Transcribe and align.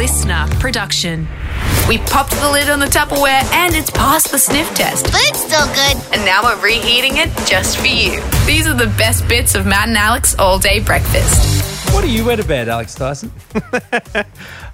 listener 0.00 0.46
production. 0.60 1.28
We 1.86 1.98
popped 1.98 2.30
the 2.30 2.50
lid 2.50 2.70
on 2.70 2.78
the 2.78 2.86
Tupperware 2.86 3.44
and 3.52 3.74
it's 3.74 3.90
passed 3.90 4.30
the 4.30 4.38
sniff 4.38 4.74
test. 4.74 5.04
But 5.12 5.20
it's 5.24 5.40
still 5.40 5.66
good. 5.74 6.14
And 6.14 6.24
now 6.24 6.42
we're 6.42 6.58
reheating 6.62 7.18
it 7.18 7.28
just 7.46 7.76
for 7.76 7.86
you. 7.86 8.22
These 8.46 8.66
are 8.66 8.72
the 8.72 8.86
best 8.96 9.28
bits 9.28 9.54
of 9.54 9.66
Matt 9.66 9.88
and 9.88 9.98
Alex 9.98 10.34
all 10.38 10.58
day 10.58 10.80
breakfast. 10.80 11.92
What 11.92 12.00
do 12.00 12.10
you 12.10 12.24
wear 12.24 12.38
to 12.38 12.44
bed, 12.44 12.70
Alex 12.70 12.94
Dyson? 12.94 13.30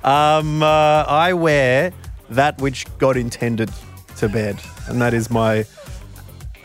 Um, 0.04 0.62
uh, 0.62 1.02
I 1.08 1.32
wear 1.32 1.92
that 2.30 2.60
which 2.60 2.86
God 2.98 3.16
intended 3.16 3.72
to 4.18 4.28
bed, 4.28 4.62
and 4.86 5.02
that 5.02 5.12
is 5.12 5.30
my 5.30 5.64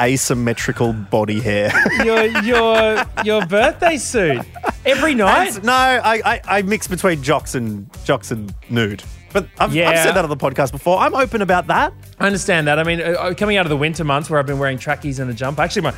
asymmetrical 0.01 0.93
body 0.93 1.39
hair. 1.39 1.71
your 2.03 2.25
your 2.43 3.05
your 3.23 3.45
birthday 3.45 3.97
suit 3.97 4.41
every 4.85 5.13
night. 5.13 5.63
no, 5.63 5.71
I, 5.71 6.21
I, 6.25 6.41
I 6.45 6.61
mix 6.63 6.87
between 6.87 7.21
jocks 7.23 7.55
and 7.55 7.89
jocks 8.03 8.31
and 8.31 8.53
nude. 8.69 9.03
But 9.33 9.47
I've, 9.57 9.69
I've 9.69 9.97
said 9.97 10.11
that 10.13 10.25
on 10.25 10.29
the 10.29 10.35
podcast 10.35 10.71
before. 10.71 10.97
I'm 10.97 11.15
open 11.15 11.41
about 11.41 11.67
that. 11.67 11.93
I 12.19 12.25
understand 12.25 12.67
that. 12.67 12.79
I 12.79 12.83
mean, 12.83 12.99
uh, 12.99 13.11
uh, 13.11 13.33
coming 13.33 13.55
out 13.55 13.65
of 13.65 13.69
the 13.69 13.77
winter 13.77 14.03
months 14.03 14.29
where 14.29 14.39
I've 14.39 14.45
been 14.45 14.59
wearing 14.59 14.77
trackies 14.77 15.19
and 15.19 15.31
a 15.31 15.33
jumper. 15.33 15.61
Actually, 15.61 15.83
my 15.83 15.93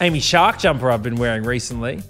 Amy 0.00 0.20
Shark 0.20 0.58
jumper 0.58 0.90
I've 0.90 1.02
been 1.02 1.16
wearing 1.16 1.42
recently 1.42 2.02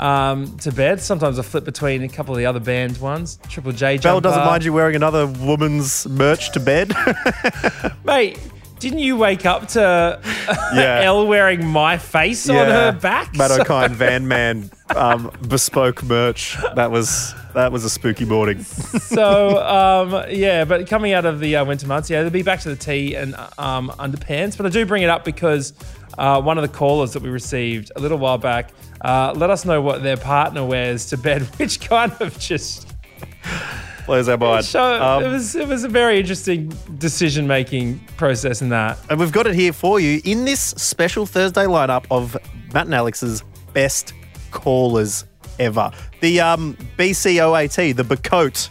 um, 0.00 0.56
to 0.58 0.72
bed. 0.72 1.00
Sometimes 1.00 1.38
I 1.38 1.42
flip 1.42 1.64
between 1.64 2.02
a 2.02 2.08
couple 2.08 2.34
of 2.34 2.38
the 2.38 2.46
other 2.46 2.60
band 2.60 2.98
ones. 2.98 3.38
Triple 3.48 3.72
J 3.72 3.96
jumper. 3.98 4.02
Belle 4.08 4.20
doesn't 4.20 4.44
mind 4.44 4.64
you 4.64 4.72
wearing 4.72 4.96
another 4.96 5.26
woman's 5.26 6.06
merch 6.08 6.52
to 6.52 6.60
bed. 6.60 6.94
mate. 8.04 8.38
Didn't 8.78 9.00
you 9.00 9.16
wake 9.16 9.44
up 9.44 9.68
to 9.68 10.20
Yeah. 10.74 11.00
Elle 11.02 11.26
wearing 11.26 11.66
my 11.66 11.98
face 11.98 12.48
on 12.48 12.66
her 12.66 12.92
back? 12.92 13.34
Matt 13.36 13.50
So- 13.50 13.88
Van 13.90 14.28
Man 14.28 14.70
um, 14.94 15.30
bespoke 15.48 16.02
merch. 16.02 16.56
That 16.74 16.90
was 16.90 17.34
that 17.54 17.72
was 17.72 17.84
a 17.84 17.90
spooky 17.90 18.24
morning. 18.24 18.62
so 18.62 19.58
um, 19.62 20.24
yeah, 20.30 20.64
but 20.64 20.86
coming 20.88 21.12
out 21.12 21.24
of 21.24 21.40
the 21.40 21.56
uh, 21.56 21.64
winter 21.64 21.86
months, 21.86 22.08
yeah, 22.08 22.22
they'll 22.22 22.30
be 22.30 22.42
back 22.42 22.60
to 22.60 22.68
the 22.68 22.76
tee 22.76 23.14
and 23.14 23.34
um, 23.58 23.90
underpants. 23.98 24.56
But 24.56 24.66
I 24.66 24.68
do 24.68 24.86
bring 24.86 25.02
it 25.02 25.10
up 25.10 25.24
because 25.24 25.72
uh, 26.16 26.40
one 26.40 26.58
of 26.58 26.62
the 26.62 26.76
callers 26.76 27.12
that 27.12 27.22
we 27.22 27.28
received 27.30 27.92
a 27.96 28.00
little 28.00 28.18
while 28.18 28.38
back 28.38 28.70
uh, 29.02 29.32
let 29.36 29.50
us 29.50 29.64
know 29.64 29.80
what 29.80 30.02
their 30.02 30.16
partner 30.16 30.64
wears 30.64 31.06
to 31.06 31.16
bed, 31.16 31.42
which 31.58 31.80
kind 31.80 32.12
of 32.20 32.38
just 32.38 32.94
Blows 34.08 34.28
our 34.28 34.38
mind. 34.38 34.64
so 34.64 34.82
Um, 34.82 35.22
it 35.22 35.28
was 35.28 35.54
it 35.54 35.68
was 35.68 35.84
a 35.84 35.88
very 35.88 36.18
interesting 36.18 36.72
decision 36.96 37.46
making 37.46 38.00
process 38.16 38.62
in 38.62 38.70
that. 38.70 38.98
And 39.10 39.20
we've 39.20 39.30
got 39.32 39.46
it 39.46 39.54
here 39.54 39.72
for 39.72 40.00
you 40.00 40.20
in 40.24 40.46
this 40.46 40.60
special 40.60 41.26
Thursday 41.26 41.66
lineup 41.66 42.06
of 42.10 42.36
Matt 42.72 42.86
and 42.86 42.94
Alex's 42.94 43.44
best 43.74 44.14
callers 44.50 45.24
ever. 45.58 45.90
The 46.20 46.40
um, 46.40 46.76
BCOAT, 46.96 47.96
the 47.96 48.02
Bacote, 48.02 48.70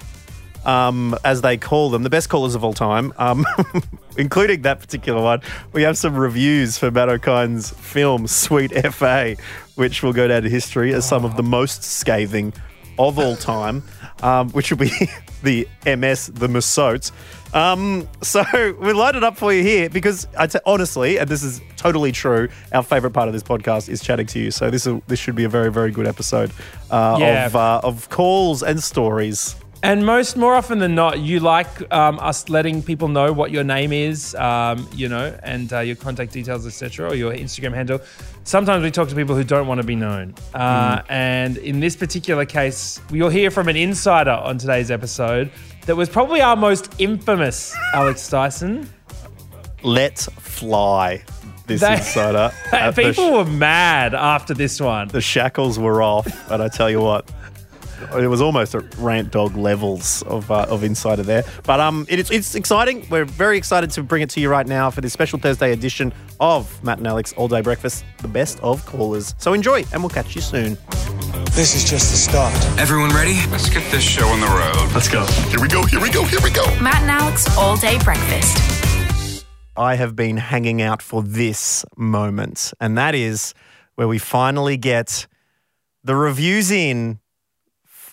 um, 0.65 1.15
as 1.23 1.41
they 1.41 1.55
call 1.55 1.91
them, 1.91 2.03
the 2.03 2.09
best 2.09 2.29
callers 2.29 2.55
of 2.55 2.63
all 2.63 2.73
time, 2.73 3.13
um, 3.17 3.45
including 4.17 4.63
that 4.63 4.79
particular 4.79 5.21
one. 5.21 5.41
We 5.71 5.83
have 5.83 5.97
some 5.97 6.15
reviews 6.15 6.77
for 6.77 6.91
Matt 6.91 7.09
Okine's 7.09 7.69
film 7.69 8.27
Sweet 8.27 8.71
FA, 8.91 9.35
which 9.75 10.01
will 10.01 10.13
go 10.13 10.27
down 10.27 10.41
to 10.43 10.49
history 10.49 10.93
as 10.93 11.07
some 11.07 11.23
of 11.23 11.37
the 11.37 11.43
most 11.43 11.83
scathing 11.83 12.53
of 12.99 13.19
all 13.19 13.35
time, 13.35 13.83
um, 14.23 14.49
which 14.49 14.71
will 14.71 14.77
be 14.77 14.91
the 15.47 15.67
MS, 15.85 16.27
the 16.33 16.47
Masotes. 16.47 17.11
Um, 17.55 18.07
so 18.21 18.43
we 18.81 18.91
it 19.15 19.23
up 19.23 19.37
for 19.37 19.53
you 19.53 19.63
here 19.63 19.89
because 19.89 20.27
I'd 20.37 20.51
honestly, 20.65 21.17
and 21.17 21.29
this 21.29 21.43
is 21.43 21.61
totally 21.77 22.11
true, 22.11 22.49
our 22.73 22.83
favorite 22.83 23.11
part 23.11 23.27
of 23.29 23.33
this 23.33 23.43
podcast 23.43 23.87
is 23.87 24.01
chatting 24.03 24.27
to 24.27 24.39
you. 24.39 24.51
So 24.51 24.69
this 24.69 24.85
is, 24.85 24.99
this 25.07 25.19
should 25.19 25.35
be 25.35 25.45
a 25.45 25.49
very 25.49 25.71
very 25.71 25.91
good 25.91 26.05
episode 26.07 26.51
uh, 26.91 27.17
Yeah. 27.19 27.45
of 27.45 27.55
uh, 27.55 27.81
of 27.83 28.09
calls 28.09 28.61
and 28.63 28.83
stories. 28.83 29.55
And 29.87 30.05
most, 30.05 30.35
more 30.35 30.53
often 30.53 30.79
than 30.79 30.95
not, 30.95 31.19
you 31.19 31.39
like 31.39 31.67
um, 31.93 32.19
us 32.19 32.49
letting 32.49 32.83
people 32.83 33.07
know 33.07 33.31
what 33.31 33.51
your 33.51 33.63
name 33.63 33.93
is, 33.93 34.35
um, 34.35 34.85
you 34.93 35.07
know, 35.07 35.27
and 35.43 35.71
uh, 35.71 35.79
your 35.79 35.95
contact 35.95 36.33
details, 36.33 36.67
etc., 36.67 37.09
or 37.09 37.15
your 37.15 37.31
Instagram 37.31 37.73
handle. 37.73 38.01
Sometimes 38.43 38.83
we 38.83 38.91
talk 38.91 39.07
to 39.07 39.15
people 39.15 39.33
who 39.33 39.45
don't 39.45 39.65
want 39.65 39.79
to 39.79 39.87
be 39.87 39.95
known. 39.95 40.35
Uh, 40.53 41.01
And 41.07 41.55
in 41.57 41.79
this 41.79 41.95
particular 41.95 42.43
case, 42.45 42.99
you'll 43.13 43.29
hear 43.29 43.49
from 43.49 43.69
an 43.69 43.77
insider 43.77 44.31
on 44.31 44.57
today's 44.57 44.91
episode 44.91 45.49
that 45.85 45.95
was 45.95 46.09
probably 46.09 46.41
our 46.41 46.57
most 46.57 46.93
infamous 46.99 47.73
Alex 47.93 48.29
Dyson. 48.29 48.89
Let's 49.83 50.25
fly 50.39 51.23
this 51.65 51.79
They- 51.79 51.93
insider. 51.93 52.51
People 52.93 53.13
sh- 53.29 53.31
were 53.31 53.45
mad 53.45 54.13
after 54.13 54.53
this 54.53 54.81
one. 54.81 55.07
the 55.07 55.21
shackles 55.21 55.79
were 55.79 56.01
off, 56.01 56.27
and 56.51 56.61
I 56.61 56.67
tell 56.67 56.89
you 56.89 56.99
what. 56.99 57.31
It 58.15 58.27
was 58.27 58.41
almost 58.41 58.75
at 58.75 58.97
rant 58.97 59.31
dog 59.31 59.55
levels 59.55 60.21
of, 60.23 60.49
uh, 60.51 60.65
of 60.69 60.83
insider 60.83 61.23
there, 61.23 61.43
but 61.63 61.79
um, 61.79 62.05
it 62.09 62.19
is 62.19 62.31
it's 62.31 62.55
exciting. 62.55 63.05
We're 63.09 63.25
very 63.25 63.57
excited 63.57 63.91
to 63.91 64.03
bring 64.03 64.21
it 64.21 64.29
to 64.31 64.39
you 64.39 64.49
right 64.49 64.67
now 64.67 64.89
for 64.89 65.01
this 65.01 65.13
special 65.13 65.39
Thursday 65.39 65.71
edition 65.71 66.13
of 66.39 66.83
Matt 66.83 66.99
and 66.99 67.07
Alex 67.07 67.33
All 67.33 67.47
Day 67.47 67.61
Breakfast, 67.61 68.05
the 68.19 68.27
best 68.27 68.59
of 68.61 68.85
callers. 68.85 69.35
So 69.37 69.53
enjoy, 69.53 69.83
and 69.91 70.01
we'll 70.01 70.09
catch 70.09 70.35
you 70.35 70.41
soon. 70.41 70.77
This 71.51 71.75
is 71.75 71.89
just 71.89 72.11
the 72.11 72.17
start. 72.17 72.53
Everyone 72.79 73.09
ready? 73.09 73.35
Let's 73.49 73.69
get 73.69 73.89
this 73.91 74.03
show 74.03 74.27
on 74.27 74.39
the 74.39 74.47
road. 74.47 74.93
Let's 74.93 75.09
go. 75.09 75.25
Here 75.49 75.59
we 75.59 75.67
go. 75.67 75.83
Here 75.85 75.99
we 75.99 76.11
go. 76.11 76.23
Here 76.23 76.39
we 76.43 76.51
go. 76.51 76.65
Matt 76.79 77.01
and 77.01 77.11
Alex 77.11 77.57
all 77.57 77.75
day 77.77 77.97
breakfast. 78.03 79.45
I 79.75 79.95
have 79.95 80.15
been 80.15 80.37
hanging 80.37 80.81
out 80.81 81.01
for 81.01 81.21
this 81.21 81.85
moment, 81.95 82.73
and 82.79 82.97
that 82.97 83.15
is 83.15 83.53
where 83.95 84.07
we 84.07 84.17
finally 84.17 84.77
get 84.77 85.27
the 86.03 86.15
reviews 86.15 86.71
in 86.71 87.19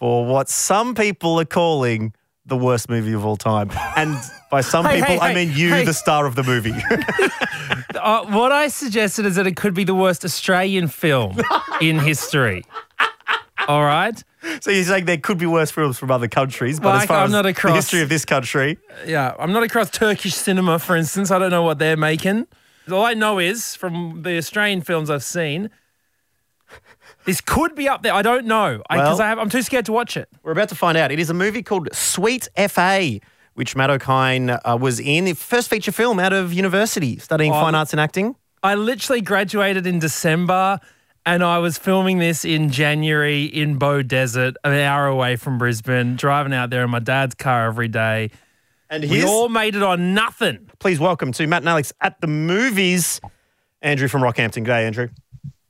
for 0.05 0.27
what 0.27 0.51
some 0.51 0.95
people 0.95 1.41
are 1.41 1.47
calling 1.47 2.13
the 2.45 2.59
worst 2.59 2.91
movie 2.91 3.15
of 3.15 3.25
all 3.25 3.39
time. 3.39 3.71
And 3.97 4.15
by 4.51 4.61
some 4.61 4.85
Hey, 4.91 4.97
people, 5.01 5.15
hey, 5.15 5.19
I 5.19 5.29
hey, 5.33 5.47
mean 5.47 5.57
you, 5.57 5.83
the 5.83 5.95
star 5.95 6.27
of 6.27 6.35
the 6.35 6.43
movie. 6.43 6.75
Uh, 7.95 8.27
what 8.27 8.53
I 8.53 8.69
suggested 8.69 9.25
is 9.25 9.37
that 9.37 9.47
it 9.47 9.57
could 9.57 9.73
be 9.73 9.85
the 9.85 9.95
worst 9.95 10.27
Australian 10.27 10.89
film 10.89 11.41
in 11.81 11.99
history. 11.99 12.65
All 13.67 13.83
right. 13.83 14.23
so 14.61 14.71
you're 14.71 14.85
saying 14.85 15.07
there 15.07 15.17
could 15.17 15.39
be 15.39 15.47
worse 15.47 15.71
films 15.71 15.97
from 15.97 16.11
other 16.11 16.29
countries, 16.29 16.79
but 16.81 16.89
Well, 16.89 16.97
as 16.97 17.07
far 17.07 17.19
I'm 17.21 17.27
as 17.27 17.33
not 17.33 17.43
the 17.45 17.73
history 17.73 18.03
of 18.03 18.11
this 18.11 18.27
country, 18.27 18.77
Yeah, 19.07 19.35
I'm 19.39 19.53
not 19.53 19.63
across 19.63 19.91
Turkish 19.91 20.35
cinema, 20.35 20.79
for 20.81 20.97
instance. 20.97 21.31
I 21.31 21.39
don't 21.39 21.51
know 21.51 21.63
what 21.63 21.79
they're 21.79 21.97
making. 21.97 22.47
All 22.93 23.07
I 23.07 23.15
know 23.15 23.39
is 23.39 23.75
from 23.75 24.21
the 24.23 24.37
Australian 24.37 24.83
films 24.83 25.09
I've 25.09 25.25
seen, 25.25 25.71
this 27.25 27.41
could 27.41 27.75
be 27.75 27.89
up 27.89 28.03
there. 28.03 28.12
I 28.15 28.23
don't 28.23 28.47
know 28.47 28.83
because 28.91 29.19
Well- 29.19 29.23
I 29.23 29.29
have. 29.29 29.39
I'm 29.39 29.51
too 29.51 29.62
scared 29.62 29.87
to 29.87 29.93
watch 29.93 30.17
it. 30.17 30.29
We're 30.43 30.53
about 30.53 30.69
to 30.71 30.75
find 30.75 30.97
out. 30.99 31.11
It 31.12 31.19
is 31.19 31.31
a 31.31 31.35
movie 31.35 31.62
called 31.62 31.89
Sweet 31.95 32.49
FA, 32.69 33.19
which 33.55 33.75
Matt 33.77 33.91
Okine 33.91 34.59
uh, 34.65 34.77
was 34.77 35.01
in. 35.01 35.25
The 35.25 35.35
first 35.35 35.69
feature 35.71 35.93
film 35.93 36.19
out 36.19 36.33
of 36.33 36.53
university, 36.53 37.19
studying 37.19 37.53
Oh, 37.53 37.61
fine 37.61 37.75
arts 37.75 37.93
and 37.93 38.01
acting. 38.01 38.37
I 38.62 38.75
literally 38.75 39.21
graduated 39.21 39.87
in 39.87 39.99
December, 39.99 40.79
and 41.27 41.43
I 41.45 41.59
was 41.59 41.77
filming 41.79 42.19
this 42.19 42.45
in 42.45 42.71
January 42.71 43.45
in 43.45 43.79
Beaudesert, 43.79 44.55
an 44.65 44.73
hour 44.73 45.06
away 45.06 45.37
from 45.37 45.59
Brisbane, 45.59 46.17
driving 46.17 46.53
out 46.55 46.71
there 46.71 46.83
in 46.85 46.91
my 46.91 46.99
dad's 46.99 47.35
car 47.35 47.67
every 47.67 47.89
day. 47.89 48.31
And 48.91 49.03
We 49.09 49.25
all 49.25 49.49
made 49.49 49.75
it 49.77 49.83
on 49.83 50.15
nothing. 50.15 50.71
please 50.79 51.01
welcome 51.01 51.33
to 51.33 51.47
Matt 51.47 51.62
and 51.62 51.69
Alex 51.69 51.93
at 52.01 52.21
the 52.21 52.27
movies, 52.27 53.21
Andrew 53.83 54.09
from 54.09 54.21
Rockhampton. 54.23 54.56
Good 54.56 54.67
day, 54.67 54.87
Andrew. 54.87 55.09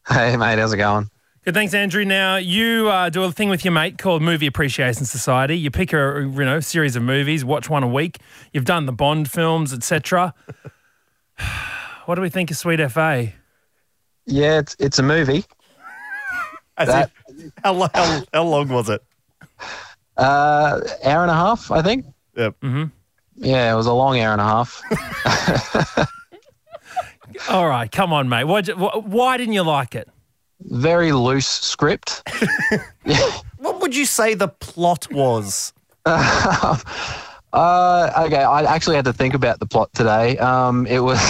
Hey, 0.09 0.37
mate, 0.37 0.59
how's 0.59 0.73
it 0.73 0.77
going? 0.77 1.09
Good, 1.45 1.53
thanks, 1.53 1.75
Andrew. 1.75 2.07
Now 2.07 2.37
you 2.37 2.89
uh, 2.89 3.11
do 3.11 3.23
a 3.25 3.31
thing 3.31 3.51
with 3.51 3.65
your 3.67 3.73
mate 3.73 3.99
called 3.99 4.23
Movie 4.23 4.47
Appreciation 4.47 5.05
Society. 5.05 5.59
You 5.59 5.71
pick 5.71 5.93
a 5.93 5.97
you 6.23 6.45
know 6.45 6.61
series 6.61 6.97
of 6.97 7.03
movies, 7.03 7.45
watch 7.45 7.69
one 7.69 7.83
a 7.83 7.89
week. 7.89 8.19
You've 8.53 8.65
done 8.65 8.87
the 8.87 8.93
Bond 8.93 9.31
films, 9.31 9.75
etc. 9.75 10.33
what 12.07 12.15
do 12.15 12.23
we 12.23 12.31
think 12.31 12.51
of 12.51 12.57
Sweet 12.57 12.81
FA? 12.91 13.33
Yeah, 14.25 14.59
it's 14.61 14.75
it's 14.79 14.99
a 14.99 15.03
movie. 15.03 15.45
As 16.79 16.89
That- 16.89 17.11
if- 17.29 17.53
how, 17.63 17.73
lo- 17.75 17.89
how, 17.95 18.23
how 18.33 18.43
long 18.45 18.69
was 18.69 18.89
it? 18.89 19.03
Uh, 20.17 20.81
hour 21.05 21.23
and 21.23 21.31
a 21.31 21.35
half, 21.35 21.71
I 21.71 21.83
think. 21.83 22.07
Yep. 22.37 22.55
Yeah, 23.37 23.73
it 23.73 23.77
was 23.77 23.87
a 23.87 23.93
long 23.93 24.19
hour 24.21 24.33
and 24.33 24.41
a 24.41 24.45
half. 24.45 26.09
All 27.51 27.67
right, 27.69 27.91
come 27.91 28.13
on, 28.13 28.29
mate. 28.29 28.45
Why'd 28.45 28.69
you- 28.69 28.77
wh- 28.77 29.05
why 29.07 29.37
didn't 29.37 29.55
you 29.55 29.63
like 29.63 29.95
it? 29.95 30.09
Very 30.65 31.13
loose 31.13 31.47
script. 31.49 32.23
What 33.59 33.81
would 33.81 33.97
you 33.97 34.05
say 34.05 34.35
the 34.35 34.49
plot 34.49 35.11
was? 35.11 35.73
Uh, 37.53 38.11
okay, 38.27 38.43
I 38.43 38.65
actually 38.65 38.97
had 38.97 39.05
to 39.05 39.13
think 39.13 39.33
about 39.33 39.61
the 39.61 39.67
plot 39.67 39.89
today. 39.95 40.37
Um, 40.39 40.87
it 40.89 40.99
was 40.99 41.21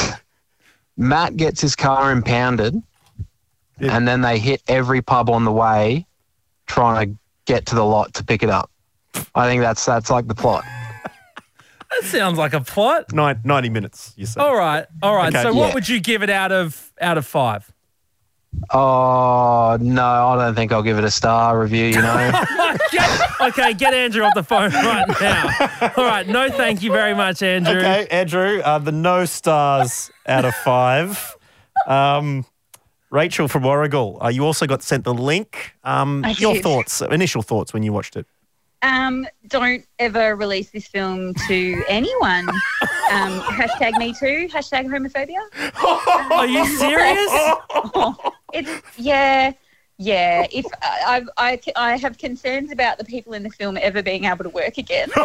Matt 0.97 1.37
gets 1.37 1.61
his 1.61 1.77
car 1.77 2.11
impounded, 2.13 2.83
Yeah. 3.79 3.95
and 3.95 4.09
then 4.09 4.23
they 4.23 4.39
hit 4.39 4.63
every 4.67 5.03
pub 5.03 5.29
on 5.29 5.45
the 5.45 5.53
way, 5.53 6.07
trying 6.67 7.11
to 7.11 7.19
get 7.45 7.67
to 7.67 7.75
the 7.75 7.85
lot 7.85 8.15
to 8.15 8.25
pick 8.25 8.43
it 8.43 8.49
up. 8.49 8.71
I 9.35 9.47
think 9.47 9.61
that's 9.61 9.85
that's 9.85 10.09
like 10.09 10.27
the 10.27 10.35
plot. 10.35 10.65
That 11.91 12.05
sounds 12.05 12.39
like 12.39 12.55
a 12.55 12.61
plot. 12.63 13.13
Nine, 13.13 13.41
90 13.45 13.69
minutes, 13.69 14.15
you 14.17 14.25
said. 14.25 14.41
All 14.41 14.57
right, 14.57 14.87
all 15.03 15.15
right. 15.15 15.33
Okay. 15.33 15.43
So, 15.43 15.53
what 15.53 15.69
Yeah. 15.69 15.75
would 15.75 15.89
you 15.91 16.01
give 16.01 16.23
it 16.23 16.31
out 16.31 16.53
of 16.53 16.91
out 17.03 17.19
of 17.19 17.27
five? 17.27 17.71
Oh 18.71 19.77
no, 19.81 20.03
I 20.29 20.37
don't 20.37 20.55
think 20.55 20.73
I'll 20.73 20.83
give 20.83 20.99
it 20.99 21.05
a 21.05 21.11
star 21.11 21.59
review. 21.59 21.87
You 21.87 22.03
know. 22.03 22.45
Get- 22.91 23.31
okay, 23.41 23.73
get 23.75 23.95
Andrew 23.95 24.23
off 24.25 24.35
the 24.35 24.43
phone 24.43 24.71
right 24.73 25.07
now. 25.21 25.91
All 25.97 26.05
right, 26.05 26.27
no, 26.27 26.49
thank 26.49 26.83
you 26.83 26.91
very 26.93 27.15
much, 27.15 27.43
Andrew. 27.43 27.77
Okay, 27.77 28.07
Andrew, 28.11 28.61
uh, 28.65 28.79
the 28.79 28.93
no 28.93 29.25
stars 29.25 30.11
out 30.27 30.45
of 30.45 30.55
five. 30.57 31.37
Um, 31.87 32.45
Rachel 33.11 33.47
from 33.49 33.63
Warrigal, 33.63 34.19
uh, 34.23 34.29
you 34.29 34.45
also 34.45 34.67
got 34.67 34.83
sent 34.83 35.05
the 35.05 35.15
link. 35.15 35.75
Um, 35.85 36.25
your 36.39 36.55
did. 36.55 36.63
thoughts, 36.63 37.01
initial 37.01 37.43
thoughts 37.43 37.73
when 37.73 37.83
you 37.83 37.93
watched 37.93 38.17
it. 38.17 38.27
Um, 38.83 39.27
don't 39.49 39.85
ever 39.99 40.37
release 40.37 40.71
this 40.71 40.87
film 40.87 41.33
to 41.49 41.83
anyone. 41.89 42.49
Um, 43.11 43.41
hashtag 43.41 43.97
me 43.99 44.13
too. 44.13 44.49
Hashtag 44.53 44.87
homophobia. 44.87 45.41
Are 46.33 46.47
you 46.47 46.67
serious? 46.67 47.31
It's 48.55 48.71
yeah, 48.97 49.53
yeah. 49.99 50.47
If 50.53 50.65
I, 50.83 51.27
I, 51.37 51.51
I, 51.51 51.61
I 51.77 51.97
have 51.99 52.19
concerns 52.19 52.73
about 52.73 52.99
the 52.99 53.05
people 53.05 53.35
in 53.35 53.43
the 53.43 53.51
film 53.51 53.77
ever 53.81 54.03
being 54.03 54.25
able 54.25 54.45
to 54.45 54.51
work 54.51 54.79
again. 54.79 55.11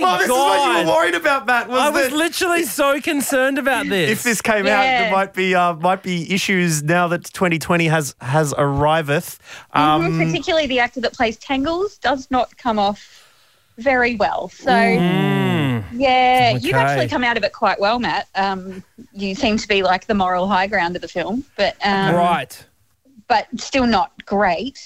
Well, 0.00 0.18
this 0.18 0.26
is 0.26 0.30
what 0.30 0.78
you 0.80 0.86
were 0.86 0.92
worried 0.92 1.14
about, 1.14 1.46
Matt. 1.46 1.68
Was 1.68 1.78
I 1.78 1.90
was 1.90 2.10
that 2.10 2.16
literally 2.16 2.64
so 2.64 3.00
concerned 3.00 3.58
about 3.58 3.86
this. 3.86 4.10
if 4.10 4.22
this 4.22 4.42
came 4.42 4.66
out, 4.66 4.82
there 4.82 5.10
might 5.10 5.34
be 5.34 5.54
uh, 5.54 5.74
might 5.74 6.02
be 6.02 6.30
issues 6.32 6.82
now 6.82 7.06
that 7.08 7.24
2020 7.24 7.86
has 7.86 8.14
has 8.20 8.52
arriveth. 8.54 9.38
Um, 9.72 10.18
Particularly 10.18 10.66
the 10.66 10.80
actor 10.80 11.00
that 11.00 11.12
plays 11.14 11.36
Tangles 11.36 11.96
does 11.98 12.30
not 12.30 12.56
come 12.56 12.78
off 12.78 13.24
very 13.78 14.16
well. 14.16 14.48
So 14.48 14.70
Mm. 14.72 15.53
Yeah, 15.92 16.56
you've 16.56 16.74
actually 16.74 17.08
come 17.08 17.24
out 17.24 17.36
of 17.36 17.44
it 17.44 17.52
quite 17.52 17.80
well, 17.80 17.98
Matt. 17.98 18.28
Um, 18.34 18.82
you 19.12 19.34
seem 19.34 19.56
to 19.56 19.68
be 19.68 19.82
like 19.82 20.06
the 20.06 20.14
moral 20.14 20.46
high 20.46 20.66
ground 20.66 20.96
of 20.96 21.02
the 21.02 21.08
film, 21.08 21.44
but 21.56 21.76
um, 21.84 22.14
right. 22.14 22.64
but 23.28 23.46
still 23.56 23.86
not 23.86 24.12
great. 24.26 24.80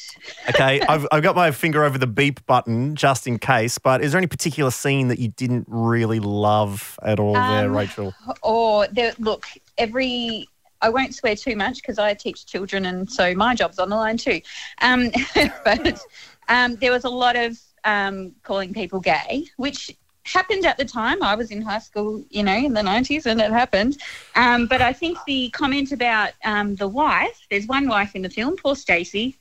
okay, 0.49 0.81
I've, 0.89 1.07
I've 1.13 1.23
got 1.23 1.37
my 1.37 1.51
finger 1.51 1.85
over 1.85 1.99
the 1.99 2.07
beep 2.07 2.45
button 2.47 2.95
just 2.95 3.27
in 3.27 3.39
case. 3.39 3.79
But 3.79 4.03
is 4.03 4.13
there 4.13 4.19
any 4.19 4.27
particular 4.27 4.71
scene 4.71 5.09
that 5.09 5.19
you 5.19 5.29
didn't 5.29 5.67
really 5.69 6.21
love 6.21 6.99
at 7.03 7.21
all 7.21 7.35
there, 7.35 7.67
Um, 7.67 7.77
Rachel? 7.77 8.15
or 8.43 8.87
there, 8.89 9.15
look, 9.19 9.47
every 9.77 10.49
I 10.81 10.89
won't 10.89 11.15
swear 11.15 11.35
too 11.35 11.57
much 11.57 11.77
because 11.77 11.99
I 11.99 12.15
teach 12.15 12.47
children, 12.47 12.87
and 12.87 13.11
so 13.11 13.35
my 13.35 13.55
job's 13.55 13.79
on 13.79 13.89
the 13.89 13.97
line 13.97 14.17
too. 14.17 14.41
Um, 14.81 15.11
but 15.65 16.01
um, 16.49 16.77
there 16.77 16.93
was 16.93 17.05
a 17.05 17.11
lot 17.11 17.37
of 17.37 17.59
um, 17.85 18.33
calling 18.43 18.73
people 18.73 19.01
gay, 19.01 19.47
which 19.57 19.97
happened 20.33 20.65
at 20.67 20.77
the 20.79 20.85
time. 20.85 21.23
I 21.23 21.35
was 21.35 21.51
in 21.51 21.63
high 21.63 21.79
school, 21.79 22.25
you 22.31 22.43
know, 22.43 22.57
in 22.57 22.73
the 22.73 22.83
nineties, 22.83 23.27
and 23.27 23.41
it 23.41 23.51
happened. 23.51 23.99
Um, 24.35 24.67
but 24.67 24.81
I 24.81 24.93
think 24.93 25.19
the 25.27 25.51
comment 25.51 25.93
about 25.93 26.33
um, 26.45 26.75
the 26.77 26.89
wife, 26.89 27.47
there's 27.51 27.67
one 27.67 27.89
wife 27.89 28.15
in 28.15 28.23
the 28.23 28.31
film, 28.31 28.57
poor 28.57 28.77
Stacey. 28.77 29.37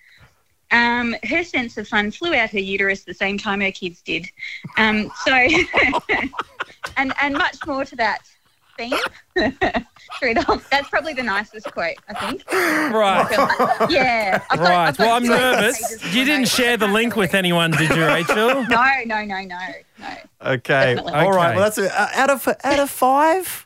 Um, 0.71 1.15
her 1.23 1.43
sense 1.43 1.77
of 1.77 1.87
fun 1.87 2.11
flew 2.11 2.33
out 2.35 2.49
her 2.49 2.59
uterus 2.59 3.03
the 3.03 3.13
same 3.13 3.37
time 3.37 3.61
her 3.61 3.71
kids 3.71 4.01
did. 4.01 4.25
Um, 4.77 5.09
so, 5.23 5.33
and 6.97 7.13
and 7.21 7.33
much 7.33 7.57
more 7.65 7.85
to 7.85 7.95
that 7.95 8.21
theme. 8.77 9.51
Straight 10.15 10.37
off. 10.49 10.69
That's 10.69 10.89
probably 10.89 11.13
the 11.13 11.23
nicest 11.23 11.71
quote, 11.71 11.95
I 12.09 12.13
think. 12.13 12.43
Right. 12.51 13.87
Yeah. 13.89 14.41
I've 14.49 14.59
Right. 14.59 14.87
I've 14.89 14.97
got 14.97 15.05
Well, 15.05 15.15
I'm 15.15 15.23
nervous. 15.25 16.03
You 16.13 16.23
didn't 16.25 16.47
share 16.47 16.77
the 16.77 16.87
link 16.87 17.15
with 17.15 17.33
anyone, 17.33 17.71
did 17.71 17.89
you, 17.95 18.05
Rachel? 18.05 18.63
No, 18.69 18.85
no, 19.05 19.23
no, 19.23 19.41
no, 19.41 19.57
no. 19.99 20.07
Okay, 20.45 20.95
Definitely. 20.95 21.13
all 21.13 21.31
right. 21.31 21.49
Okay. 21.49 21.55
Well, 21.55 21.63
that's 21.63 21.77
a, 21.77 22.01
uh, 22.01 22.09
out 22.15 22.29
of 22.29 22.47
out 22.63 22.79
of 22.79 22.89
five. 22.89 23.65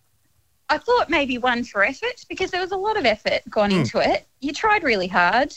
I 0.70 0.78
thought 0.78 1.10
maybe 1.10 1.38
one 1.38 1.64
for 1.66 1.84
effort 1.84 2.26
because 2.30 2.50
there 2.52 2.62
was 2.62 2.72
a 2.72 2.78
lot 2.78 2.96
of 2.98 3.06
effort 3.06 3.42
gone 3.50 3.72
Hmm. 3.72 3.80
into 3.82 4.00
it. 4.00 4.26
You 4.40 4.54
tried 4.54 4.84
really 4.84 5.08
hard, 5.08 5.54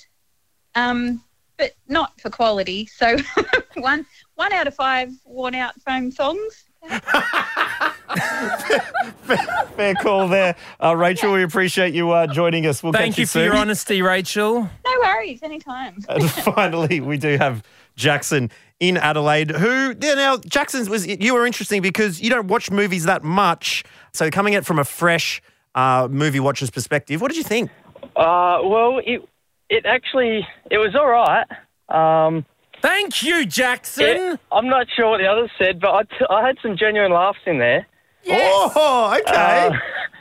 um, 0.74 1.22
but 1.56 1.72
not 1.88 2.20
for 2.20 2.30
quality. 2.30 2.86
So 2.86 3.16
one 3.76 4.04
one 4.34 4.52
out 4.52 4.66
of 4.66 4.74
five 4.74 5.12
worn 5.24 5.54
out 5.54 5.80
foam 5.82 6.10
songs. 6.10 6.64
Fair 9.76 9.94
call 9.94 10.28
there, 10.28 10.54
uh, 10.82 10.94
Rachel. 10.96 11.32
We 11.32 11.42
appreciate 11.42 11.94
you 11.94 12.10
uh, 12.10 12.26
joining 12.26 12.66
us. 12.66 12.82
We'll 12.82 12.92
Thank 12.92 13.14
catch 13.14 13.18
you 13.20 13.26
for 13.26 13.32
soon. 13.32 13.44
your 13.46 13.56
honesty, 13.56 14.02
Rachel. 14.02 14.62
No 14.62 14.92
worries, 15.02 15.42
anytime. 15.42 15.96
And 16.08 16.30
finally, 16.30 17.00
we 17.00 17.16
do 17.18 17.36
have 17.38 17.62
Jackson 17.96 18.50
in 18.80 18.96
Adelaide. 18.96 19.50
Who 19.50 19.94
yeah, 20.00 20.14
now 20.14 20.36
Jackson's 20.38 20.88
was 20.88 21.06
you 21.06 21.34
were 21.34 21.46
interesting 21.46 21.82
because 21.82 22.20
you 22.20 22.30
don't 22.30 22.48
watch 22.48 22.70
movies 22.70 23.04
that 23.04 23.22
much. 23.24 23.84
So 24.12 24.30
coming 24.30 24.54
at 24.54 24.64
from 24.64 24.78
a 24.78 24.84
fresh 24.84 25.42
uh, 25.74 26.08
movie 26.10 26.40
watcher's 26.40 26.70
perspective, 26.70 27.20
what 27.20 27.28
did 27.28 27.36
you 27.38 27.44
think? 27.44 27.70
Uh, 28.16 28.60
well, 28.62 29.00
it 29.04 29.26
it 29.70 29.86
actually 29.86 30.46
it 30.70 30.78
was 30.78 30.94
all 30.94 31.08
right. 31.08 31.46
Um, 31.88 32.44
Thank 32.82 33.22
you, 33.22 33.46
Jackson. 33.46 34.04
it- 34.04 34.40
I'm 34.52 34.68
not 34.68 34.86
sure 34.94 35.08
what 35.10 35.18
the 35.18 35.26
others 35.26 35.50
said, 35.58 35.80
but 35.80 35.90
I, 35.94 36.02
t- 36.02 36.26
I 36.28 36.46
had 36.46 36.58
some 36.62 36.76
genuine 36.76 37.12
laughs 37.12 37.38
in 37.46 37.58
there. 37.58 37.86
Oh, 38.29 39.19
okay. 39.21 39.69
Uh, 39.69 39.73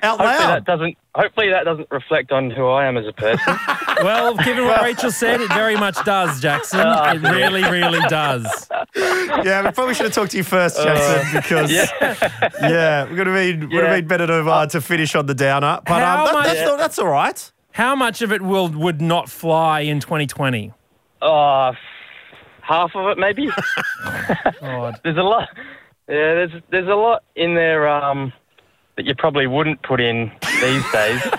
Out 0.04 0.20
Hopefully 0.20 0.38
that 0.48 0.66
doesn't. 0.66 0.98
Hopefully 1.16 1.50
that 1.52 1.64
doesn't 1.64 1.88
reflect 1.92 2.32
on 2.32 2.50
who 2.52 2.68
I 2.68 2.86
am 2.88 2.98
as 2.98 3.06
a 3.08 3.14
person. 3.14 3.56
Well, 4.04 4.36
given 4.38 4.66
what 4.66 4.82
Rachel 4.82 5.12
said, 5.12 5.40
it 5.40 5.48
very 5.54 5.76
much 5.78 5.96
does, 6.04 6.42
Jackson. 6.42 6.80
It 6.82 7.22
really, 7.22 7.64
really 7.64 8.00
does. 8.10 8.68
Yeah, 8.98 9.64
we 9.64 9.72
probably 9.72 9.94
should 9.94 10.08
have 10.08 10.14
talked 10.14 10.32
to 10.32 10.38
you 10.38 10.44
first, 10.44 10.76
Jackson, 10.82 11.32
because 11.42 11.72
yeah, 11.72 13.06
we're 13.10 13.16
gonna 13.16 13.34
be 13.34 13.54
would 13.54 13.62
have 13.62 13.72
Yeah. 13.72 13.96
been 13.98 14.08
better 14.08 14.28
to 14.28 14.44
uh, 14.50 14.66
to 14.68 14.82
finish 14.82 15.16
on 15.16 15.28
the 15.28 15.36
downer. 15.36 15.80
But 15.86 16.02
um, 16.04 16.26
that, 16.26 16.34
much- 16.34 16.46
that's, 16.48 16.70
all- 16.70 16.78
that's 16.78 17.00
all 17.00 17.08
right. 17.08 17.52
How 17.72 17.96
much 17.96 18.22
of 18.24 18.34
it 18.34 18.42
will 18.42 18.68
would 18.70 19.00
not 19.00 19.30
fly 19.30 19.82
in 19.82 20.00
2020? 20.02 20.74
uh, 21.22 21.72
half 22.62 22.92
of 22.96 23.08
it 23.08 23.18
maybe. 23.20 23.48
God. 24.60 25.00
There's 25.04 25.18
a 25.18 25.22
lot. 25.22 25.48
Yeah, 26.10 26.16
there's 26.36 26.52
there's 26.70 26.88
a 26.88 26.96
lot 26.96 27.24
in 27.36 27.56
there 27.56 27.88
um, 27.88 28.34
that 28.98 29.06
you 29.06 29.16
probably 29.16 29.48
wouldn't 29.48 29.82
put 29.84 30.00
in 30.02 30.32
these 30.62 30.92
days. 30.92 31.22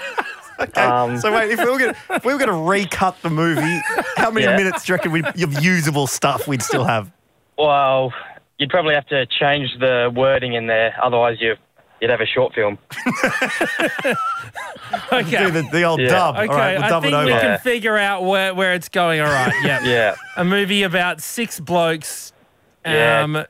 Okay. 0.60 0.82
Um, 0.82 1.18
so 1.18 1.32
wait, 1.34 1.50
if 1.50 1.58
we 1.58 1.64
were 1.68 1.76
gonna 1.80 1.96
if 2.10 2.24
we 2.24 2.32
were 2.32 2.38
gonna 2.38 2.52
recut 2.62 3.20
the 3.22 3.28
movie, 3.28 3.80
how 4.16 4.30
many 4.30 4.46
Yeah. 4.46 4.56
minutes 4.56 4.84
do 4.84 4.92
you 4.92 4.96
reckon 4.96 5.10
we'd, 5.10 5.26
of 5.26 5.60
usable 5.64 6.06
stuff 6.06 6.46
we'd 6.46 6.62
still 6.62 6.84
have? 6.84 7.10
Well, 7.58 8.12
you'd 8.58 8.70
probably 8.70 8.94
have 8.94 9.06
to 9.08 9.26
change 9.26 9.68
the 9.80 10.12
wording 10.14 10.52
in 10.54 10.68
there, 10.68 10.94
otherwise 11.02 11.38
you 11.40 11.56
you'd 12.00 12.08
have 12.12 12.20
a 12.20 12.24
short 12.26 12.54
film. 12.54 12.78
Okay. 15.12 15.44
Do 15.44 15.50
the, 15.50 15.62
the 15.72 15.82
old 15.82 16.00
Yeah. 16.00 16.08
dub. 16.08 16.36
Okay, 16.36 16.46
all 16.46 16.56
right, 16.56 16.74
we'll 16.76 16.84
I 16.84 17.00
think 17.00 17.04
it 17.06 17.14
over. 17.14 17.24
we 17.26 17.32
Yeah. 17.32 17.40
can 17.40 17.58
figure 17.58 17.96
out 17.98 18.22
where, 18.24 18.54
where 18.54 18.74
it's 18.74 18.88
going. 18.88 19.20
All 19.20 19.26
right, 19.32 19.52
yeah. 19.64 19.80
Yeah, 19.84 20.14
A 20.36 20.44
movie 20.44 20.82
about 20.84 21.20
six 21.20 21.58
blokes 21.58 22.32
Yeah. 22.86 23.44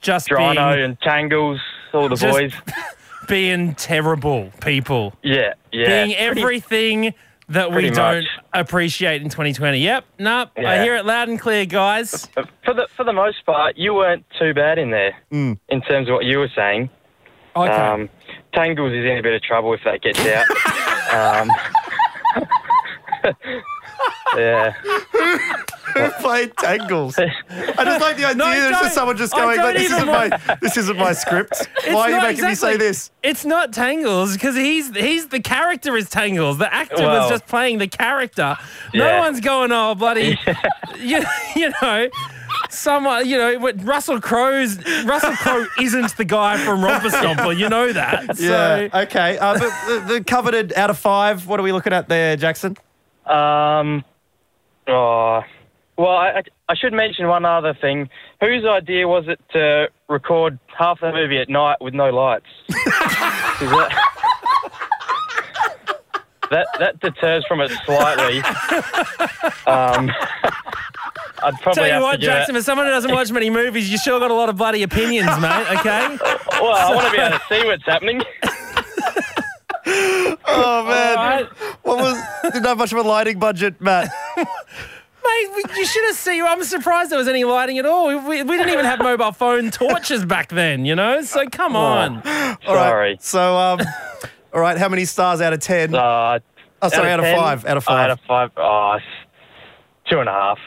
Just 0.00 0.28
Drano 0.28 0.74
being, 0.74 0.84
and 0.84 1.00
Tangles, 1.00 1.60
all 1.92 2.08
the 2.08 2.16
Just- 2.16 2.32
boys. 2.38 2.52
being 3.28 3.74
terrible 3.74 4.50
people. 4.62 5.12
Yeah, 5.22 5.52
yeah. 5.72 5.86
being 6.06 6.16
Pretty- 6.16 6.40
everything 6.40 7.14
that 7.50 7.72
we 7.72 7.90
don't 7.90 8.16
much. 8.24 8.26
appreciate 8.52 9.22
in 9.22 9.28
2020. 9.30 9.78
Yep, 9.78 10.04
nope. 10.18 10.50
I 10.58 10.82
hear 10.82 10.96
it 10.96 11.04
loud 11.06 11.28
and 11.28 11.38
clear, 11.40 11.64
guys. 11.66 12.26
For 12.64 12.74
the 12.74 12.86
for 12.96 13.04
the 13.04 13.12
most 13.12 13.44
part, 13.46 13.76
you 13.76 13.94
weren't 13.94 14.24
too 14.38 14.52
bad 14.54 14.78
in 14.78 14.90
there 14.90 15.14
Mm. 15.32 15.58
in 15.68 15.80
terms 15.82 16.08
of 16.08 16.14
what 16.14 16.24
you 16.24 16.38
were 16.38 16.50
saying. 16.54 16.90
Okay. 17.56 17.70
Um, 17.72 18.08
Tangles 18.54 18.92
is 18.92 19.04
in 19.04 19.18
a 19.18 19.22
bit 19.22 19.34
of 19.34 19.42
trouble 19.42 19.72
if 19.74 19.80
that 19.84 20.00
gets 20.02 20.20
out. 20.26 20.46
um, 21.42 21.50
yeah. 24.36 24.72
Who 25.94 26.10
played 26.22 26.56
Tangles? 26.56 27.18
I 27.18 27.26
just 27.84 28.00
like 28.00 28.16
the 28.16 28.24
idea 28.24 28.34
No, 28.34 28.50
of 28.50 28.54
don't. 28.70 28.72
just 28.82 28.94
someone 28.94 29.16
just 29.16 29.32
going, 29.32 29.56
don't 29.58 29.74
this 29.74 29.90
isn't 29.90 30.06
want- 30.08 30.30
my 30.46 30.56
this 30.60 30.76
isn't 30.76 30.96
my 30.96 31.12
script. 31.12 31.52
It's 31.78 31.94
Why 31.94 32.00
are 32.02 32.08
you 32.10 32.16
not 32.16 32.22
making 32.28 32.44
me 32.44 32.54
say 32.54 32.76
this? 32.76 33.10
It's 33.22 33.44
not 33.44 33.72
Tangles 33.72 34.32
because 34.34 34.54
he's 34.56 34.94
he's 34.94 35.28
the 35.28 35.40
character 35.40 35.96
is 35.96 36.08
Tangles. 36.08 36.58
The 36.58 36.72
actor 36.72 37.02
was 37.02 37.28
just 37.30 37.46
playing 37.46 37.78
the 37.78 37.88
character. 37.88 38.56
No 38.94 39.06
Yeah. 39.06 39.20
one's 39.20 39.40
going, 39.40 39.72
oh 39.72 39.94
bloody, 39.94 40.38
you, 40.98 41.22
you 41.56 41.72
know. 41.82 42.08
Someone, 42.70 43.26
you 43.26 43.36
know, 43.38 43.58
Russell 43.84 44.20
Crowe's 44.20 44.78
Russell 45.04 45.32
Crowe 45.36 45.66
isn't 45.80 46.16
the 46.16 46.24
guy 46.24 46.56
from 46.58 46.82
Romper 46.84 47.08
Stomper. 47.08 47.56
You 47.56 47.68
know 47.68 47.92
that. 47.92 48.36
So 48.36 48.42
Yeah. 48.44 49.00
Okay. 49.02 49.38
Uh, 49.38 49.58
but 49.58 49.70
the, 49.86 50.14
the 50.14 50.24
coveted 50.24 50.72
out 50.74 50.90
of 50.90 50.98
five. 50.98 51.46
What 51.46 51.60
are 51.60 51.62
we 51.62 51.72
looking 51.72 51.92
at 51.92 52.08
there, 52.08 52.36
Jackson? 52.36 52.76
Um, 53.26 54.04
oh, 54.86 55.42
well, 55.98 56.16
I, 56.16 56.42
I 56.68 56.76
should 56.76 56.92
mention 56.92 57.26
one 57.26 57.44
other 57.44 57.74
thing. 57.74 58.08
Whose 58.40 58.64
idea 58.64 59.08
was 59.08 59.24
it 59.26 59.40
to 59.52 59.88
record 60.08 60.58
half 60.78 61.00
the 61.00 61.10
movie 61.12 61.38
at 61.38 61.48
night 61.48 61.78
with 61.80 61.92
no 61.92 62.10
lights? 62.10 62.46
that, 62.68 63.90
that 66.50 66.68
that 66.78 67.00
deters 67.00 67.44
from 67.48 67.60
it 67.60 67.72
slightly. 67.84 68.38
Um, 69.66 70.10
I'd 71.42 71.54
probably 71.60 71.74
Tell 71.74 71.86
you 71.86 71.92
have 71.94 72.02
what, 72.02 72.12
to 72.12 72.18
give 72.18 72.26
Jackson, 72.26 72.54
it. 72.54 72.60
for 72.60 72.64
someone 72.64 72.86
who 72.86 72.92
doesn't 72.92 73.12
watch 73.12 73.30
many 73.32 73.50
movies, 73.50 73.90
you 73.90 73.98
sure 73.98 74.18
got 74.20 74.30
a 74.30 74.34
lot 74.34 74.48
of 74.48 74.56
bloody 74.56 74.84
opinions, 74.84 75.30
mate. 75.40 75.66
Okay. 75.78 76.16
Well, 76.60 76.74
I 76.74 76.94
want 76.94 77.06
to 77.06 77.12
be 77.12 77.18
able 77.18 77.38
to 77.38 77.44
see 77.48 77.64
what's 77.66 77.84
happening. 77.84 78.22
Oh 80.50 80.84
man. 80.86 81.16
right. 81.16 81.46
What 81.82 81.98
was 81.98 82.22
didn't 82.42 82.66
have 82.66 82.78
much 82.78 82.92
of 82.92 82.98
a 82.98 83.02
lighting 83.02 83.38
budget, 83.38 83.80
Matt. 83.80 84.10
Mate, 85.24 85.76
you 85.76 85.84
should 85.84 86.04
have 86.06 86.16
seen. 86.16 86.42
I'm 86.44 86.62
surprised 86.64 87.10
there 87.10 87.18
was 87.18 87.28
any 87.28 87.44
lighting 87.44 87.78
at 87.78 87.86
all. 87.86 88.06
We, 88.08 88.42
we 88.42 88.56
didn't 88.56 88.72
even 88.72 88.84
have 88.84 88.98
mobile 89.00 89.32
phone 89.32 89.70
torches 89.70 90.24
back 90.24 90.48
then, 90.50 90.84
you 90.84 90.94
know. 90.94 91.22
So 91.22 91.46
come 91.48 91.76
on. 91.76 92.16
All 92.16 92.22
right. 92.22 92.58
Sorry. 92.64 93.18
So, 93.20 93.56
um, 93.56 93.80
all 94.54 94.60
right. 94.60 94.78
How 94.78 94.88
many 94.88 95.04
stars 95.04 95.40
out 95.40 95.52
of 95.52 95.60
ten? 95.60 95.94
Uh, 95.94 96.38
oh, 96.82 96.88
sorry, 96.88 97.10
out 97.10 97.20
of, 97.20 97.24
10? 97.24 97.36
five. 97.36 97.64
Out 97.66 97.76
of 97.76 97.84
five. 97.84 97.98
Out 98.04 98.10
of 98.10 98.20
five. 98.20 98.50
Oh, 98.56 98.92
s- 98.96 99.02
two 100.10 100.20
and 100.20 100.28
a 100.28 100.32
half. 100.32 100.58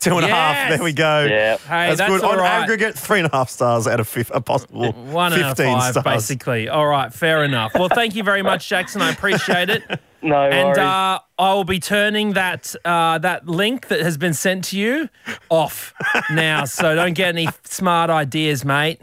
Two 0.00 0.16
and 0.16 0.24
a 0.26 0.28
half. 0.28 0.54
Yes. 0.56 0.76
There 0.78 0.84
we 0.84 0.92
go. 0.92 1.24
Yeah. 1.24 1.56
Hey, 1.58 1.88
that's, 1.88 1.98
that's 1.98 2.10
good. 2.10 2.24
all 2.24 2.32
On 2.32 2.38
right. 2.38 2.62
aggregate, 2.62 2.94
three 2.98 3.20
and 3.20 3.28
a 3.32 3.36
half 3.36 3.48
stars 3.48 3.86
out 3.86 4.00
of 4.00 4.08
fif- 4.08 4.30
a 4.34 4.40
possible 4.40 4.92
One 4.92 5.32
out 5.32 5.40
of 5.40 5.56
15 5.56 5.74
five, 5.78 5.90
stars. 5.92 6.04
basically. 6.04 6.68
All 6.68 6.86
right, 6.86 7.12
fair 7.12 7.42
enough. 7.44 7.72
Well, 7.74 7.88
thank 7.88 8.14
you 8.14 8.22
very 8.22 8.42
much, 8.42 8.68
Jackson. 8.68 9.00
I 9.02 9.10
appreciate 9.10 9.70
it. 9.70 9.82
No 10.26 10.40
And 10.48 10.78
uh, 10.78 11.18
I 11.38 11.52
will 11.52 11.64
be 11.64 11.78
turning 11.78 12.32
that 12.32 12.74
uh, 12.82 13.18
that 13.18 13.46
link 13.46 13.88
that 13.88 14.00
has 14.00 14.16
been 14.16 14.32
sent 14.32 14.64
to 14.66 14.78
you 14.78 15.10
off 15.50 15.92
now. 16.30 16.64
So 16.64 16.94
don't 16.94 17.12
get 17.12 17.28
any 17.28 17.46
smart 17.64 18.08
ideas, 18.08 18.64
mate. 18.64 19.02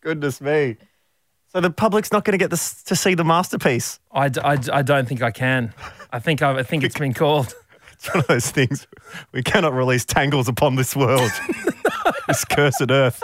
Goodness 0.00 0.40
me. 0.40 0.76
So 1.52 1.60
the 1.60 1.70
public's 1.70 2.12
not 2.12 2.24
going 2.24 2.32
to 2.32 2.38
get 2.42 2.48
this, 2.48 2.82
to 2.84 2.96
see 2.96 3.12
the 3.14 3.24
masterpiece. 3.24 4.00
I, 4.10 4.30
d- 4.30 4.40
I 4.42 4.56
d- 4.56 4.70
I 4.72 4.80
don't 4.80 5.06
think 5.06 5.20
I 5.20 5.30
can. 5.32 5.74
I 6.12 6.18
think 6.18 6.40
I, 6.40 6.60
I 6.60 6.62
think 6.62 6.82
it's 6.82 6.98
been 6.98 7.12
called. 7.12 7.54
It's 7.98 8.08
one 8.14 8.20
of 8.20 8.26
those 8.28 8.50
things. 8.50 8.86
We 9.32 9.42
cannot 9.42 9.74
release 9.74 10.04
tangles 10.04 10.48
upon 10.48 10.76
this 10.76 10.94
world, 10.94 11.30
this 12.28 12.44
cursed 12.44 12.90
earth. 12.90 13.22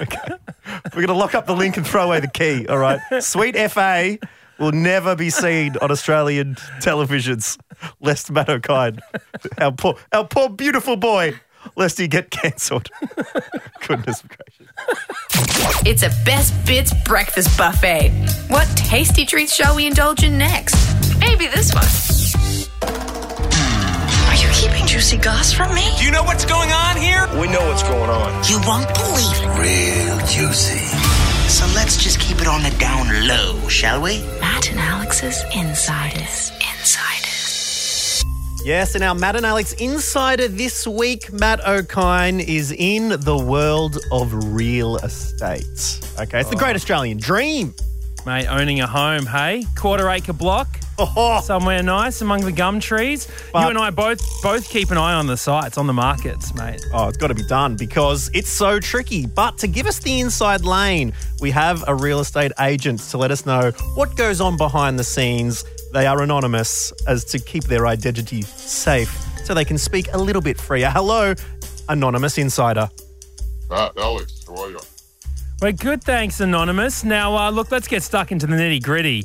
Okay. 0.00 0.28
We're 0.84 1.06
going 1.06 1.08
to 1.08 1.14
lock 1.14 1.34
up 1.34 1.46
the 1.46 1.54
link 1.54 1.76
and 1.76 1.86
throw 1.86 2.04
away 2.04 2.20
the 2.20 2.28
key. 2.28 2.66
All 2.68 2.78
right. 2.78 3.00
Sweet 3.20 3.56
FA 3.70 4.18
will 4.58 4.72
never 4.72 5.14
be 5.16 5.28
seen 5.30 5.76
on 5.82 5.90
Australian 5.90 6.54
televisions, 6.80 7.58
lest 8.00 8.30
Matt 8.30 8.48
Okine, 8.48 9.00
our 9.58 9.72
poor, 9.72 9.96
our 10.12 10.26
poor 10.26 10.48
beautiful 10.48 10.96
boy, 10.96 11.34
lest 11.74 11.98
he 11.98 12.08
get 12.08 12.30
cancelled. 12.30 12.88
Goodness 13.86 14.22
gracious. 14.22 15.82
It's 15.84 16.02
a 16.02 16.10
best 16.24 16.54
bits 16.64 16.92
breakfast 17.04 17.56
buffet. 17.58 18.10
What 18.48 18.66
tasty 18.76 19.26
treats 19.26 19.54
shall 19.54 19.76
we 19.76 19.86
indulge 19.86 20.22
in 20.22 20.38
next? 20.38 20.76
Maybe 21.18 21.46
this 21.48 21.74
one. 21.74 22.25
Are 24.66 24.68
you 24.68 24.74
keeping 24.74 24.88
juicy 24.88 25.16
goss 25.18 25.52
from 25.52 25.72
me? 25.76 25.88
Do 25.96 26.04
you 26.04 26.10
know 26.10 26.24
what's 26.24 26.44
going 26.44 26.72
on 26.72 26.96
here? 26.96 27.28
We 27.40 27.46
know 27.46 27.64
what's 27.68 27.84
going 27.84 28.10
on. 28.10 28.42
You 28.48 28.58
won't 28.66 28.88
believe 28.94 29.36
it. 29.40 29.46
Real 29.60 30.18
juicy. 30.26 30.84
So 31.48 31.66
let's 31.76 32.02
just 32.02 32.18
keep 32.18 32.40
it 32.40 32.48
on 32.48 32.64
the 32.64 32.70
down 32.70 33.28
low, 33.28 33.68
shall 33.68 34.02
we? 34.02 34.22
Matt 34.40 34.70
and 34.70 34.80
Alex's 34.80 35.44
Insiders. 35.54 36.50
Insiders. 36.78 38.24
Yes, 38.64 38.96
and 38.96 39.04
our 39.04 39.14
Matt 39.14 39.36
and 39.36 39.46
Alex 39.46 39.72
insider 39.74 40.48
this 40.48 40.84
week, 40.84 41.32
Matt 41.32 41.60
Okine, 41.60 42.40
is 42.40 42.72
in 42.72 43.10
the 43.20 43.38
world 43.38 43.98
of 44.10 44.52
real 44.52 44.96
estate. 44.96 46.00
Okay, 46.18 46.40
it's 46.40 46.50
the 46.50 46.56
oh. 46.56 46.58
great 46.58 46.74
Australian 46.74 47.18
dream. 47.18 47.72
Mate, 48.26 48.48
owning 48.48 48.80
a 48.80 48.88
home, 48.88 49.26
hey? 49.26 49.64
Quarter 49.76 50.08
acre 50.10 50.32
block, 50.32 50.66
Oh, 50.98 51.40
somewhere 51.44 51.82
nice 51.82 52.20
among 52.20 52.42
the 52.42 52.52
gum 52.52 52.80
trees. 52.80 53.28
But- 53.52 53.62
you 53.62 53.68
and 53.68 53.78
I 53.78 53.90
both 53.90 54.20
both 54.42 54.68
keep 54.68 54.90
an 54.90 54.98
eye 54.98 55.14
on 55.14 55.26
the 55.26 55.36
sites, 55.36 55.78
on 55.78 55.86
the 55.86 55.92
markets, 55.92 56.54
mate. 56.54 56.84
Oh, 56.92 57.08
it's 57.08 57.16
got 57.16 57.28
to 57.28 57.34
be 57.34 57.44
done 57.46 57.76
because 57.76 58.30
it's 58.34 58.48
so 58.48 58.80
tricky. 58.80 59.26
But 59.26 59.58
to 59.58 59.66
give 59.66 59.86
us 59.86 59.98
the 59.98 60.20
inside 60.20 60.64
lane, 60.64 61.12
we 61.40 61.50
have 61.50 61.84
a 61.86 61.94
real 61.94 62.20
estate 62.20 62.52
agent 62.60 63.00
to 63.10 63.18
let 63.18 63.30
us 63.30 63.46
know 63.46 63.70
what 63.94 64.16
goes 64.16 64.40
on 64.40 64.56
behind 64.56 64.98
the 64.98 65.04
scenes. 65.04 65.64
They 65.92 66.06
are 66.06 66.22
anonymous 66.22 66.92
as 67.06 67.24
to 67.26 67.38
keep 67.38 67.64
their 67.64 67.86
identity 67.86 68.42
safe 68.42 69.10
so 69.44 69.54
they 69.54 69.64
can 69.64 69.78
speak 69.78 70.08
a 70.12 70.18
little 70.18 70.42
bit 70.42 70.58
freer. 70.60 70.90
Hello, 70.90 71.34
anonymous 71.88 72.38
insider. 72.38 72.88
Matt, 73.70 73.96
Alex, 73.96 74.44
how 74.46 74.62
are 74.64 74.70
you? 74.70 74.80
We're 75.62 75.72
good, 75.72 76.04
thanks, 76.04 76.40
Anonymous. 76.40 77.02
Now, 77.02 77.34
uh, 77.34 77.50
look, 77.50 77.70
let's 77.70 77.88
get 77.88 78.02
stuck 78.02 78.30
into 78.30 78.46
the 78.46 78.54
nitty 78.54 78.82
gritty. 78.82 79.24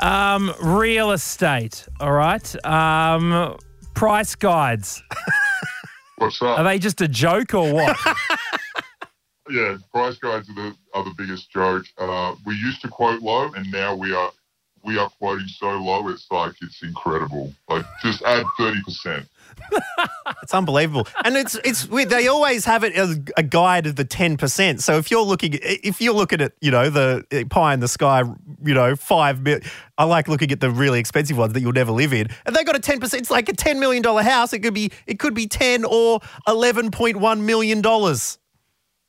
Um, 0.00 0.54
real 0.62 1.10
estate, 1.12 1.88
all 2.00 2.12
right? 2.12 2.64
Um, 2.64 3.56
price 3.94 4.34
guides. 4.34 5.02
What's 6.18 6.40
up? 6.42 6.58
Are 6.58 6.64
they 6.64 6.78
just 6.78 7.00
a 7.00 7.08
joke 7.08 7.54
or 7.54 7.72
what? 7.72 7.96
yeah, 9.50 9.76
price 9.92 10.18
guides 10.18 10.48
are 10.50 10.54
the, 10.54 10.74
are 10.94 11.04
the 11.04 11.14
biggest 11.16 11.50
joke. 11.50 11.84
Uh, 11.96 12.34
we 12.46 12.54
used 12.54 12.80
to 12.82 12.88
quote 12.88 13.22
low, 13.22 13.52
and 13.52 13.70
now 13.72 13.94
we 13.94 14.14
are 14.14 14.30
we 14.84 14.98
are 14.98 15.10
quoting 15.18 15.48
so 15.48 15.70
low. 15.70 16.08
It's 16.08 16.26
like 16.30 16.54
it's 16.62 16.82
incredible. 16.82 17.52
Like 17.68 17.84
just 18.02 18.22
add 18.22 18.46
thirty 18.56 18.82
percent. 18.82 19.26
It's 20.42 20.54
unbelievable, 20.54 21.06
and 21.24 21.36
it's 21.36 21.56
it's 21.56 21.86
weird. 21.86 22.10
They 22.10 22.28
always 22.28 22.64
have 22.64 22.84
it 22.84 22.94
as 22.94 23.18
a 23.36 23.42
guide 23.42 23.86
of 23.86 23.96
the 23.96 24.04
ten 24.04 24.36
percent. 24.36 24.80
So 24.80 24.96
if 24.96 25.10
you're 25.10 25.22
looking, 25.22 25.58
if 25.62 26.00
you're 26.00 26.14
looking 26.14 26.40
at 26.40 26.52
you 26.60 26.70
know 26.70 26.88
the 26.90 27.24
eh, 27.30 27.44
pie 27.48 27.74
in 27.74 27.80
the 27.80 27.88
sky, 27.88 28.22
you 28.64 28.74
know 28.74 28.96
five. 28.96 29.46
I 29.98 30.04
like 30.04 30.28
looking 30.28 30.50
at 30.52 30.60
the 30.60 30.70
really 30.70 31.00
expensive 31.00 31.36
ones 31.36 31.52
that 31.52 31.60
you'll 31.60 31.72
never 31.72 31.92
live 31.92 32.12
in, 32.12 32.28
and 32.46 32.56
they 32.56 32.64
got 32.64 32.76
a 32.76 32.80
ten 32.80 33.00
percent. 33.00 33.22
It's 33.22 33.30
like 33.30 33.48
a 33.48 33.52
ten 33.52 33.78
million 33.80 34.02
dollar 34.02 34.22
house. 34.22 34.52
It 34.52 34.60
could 34.60 34.74
be 34.74 34.90
it 35.06 35.18
could 35.18 35.34
be 35.34 35.46
ten 35.46 35.84
or 35.84 36.20
eleven 36.46 36.90
point 36.90 37.18
one 37.18 37.44
million 37.44 37.82
dollars. 37.82 38.38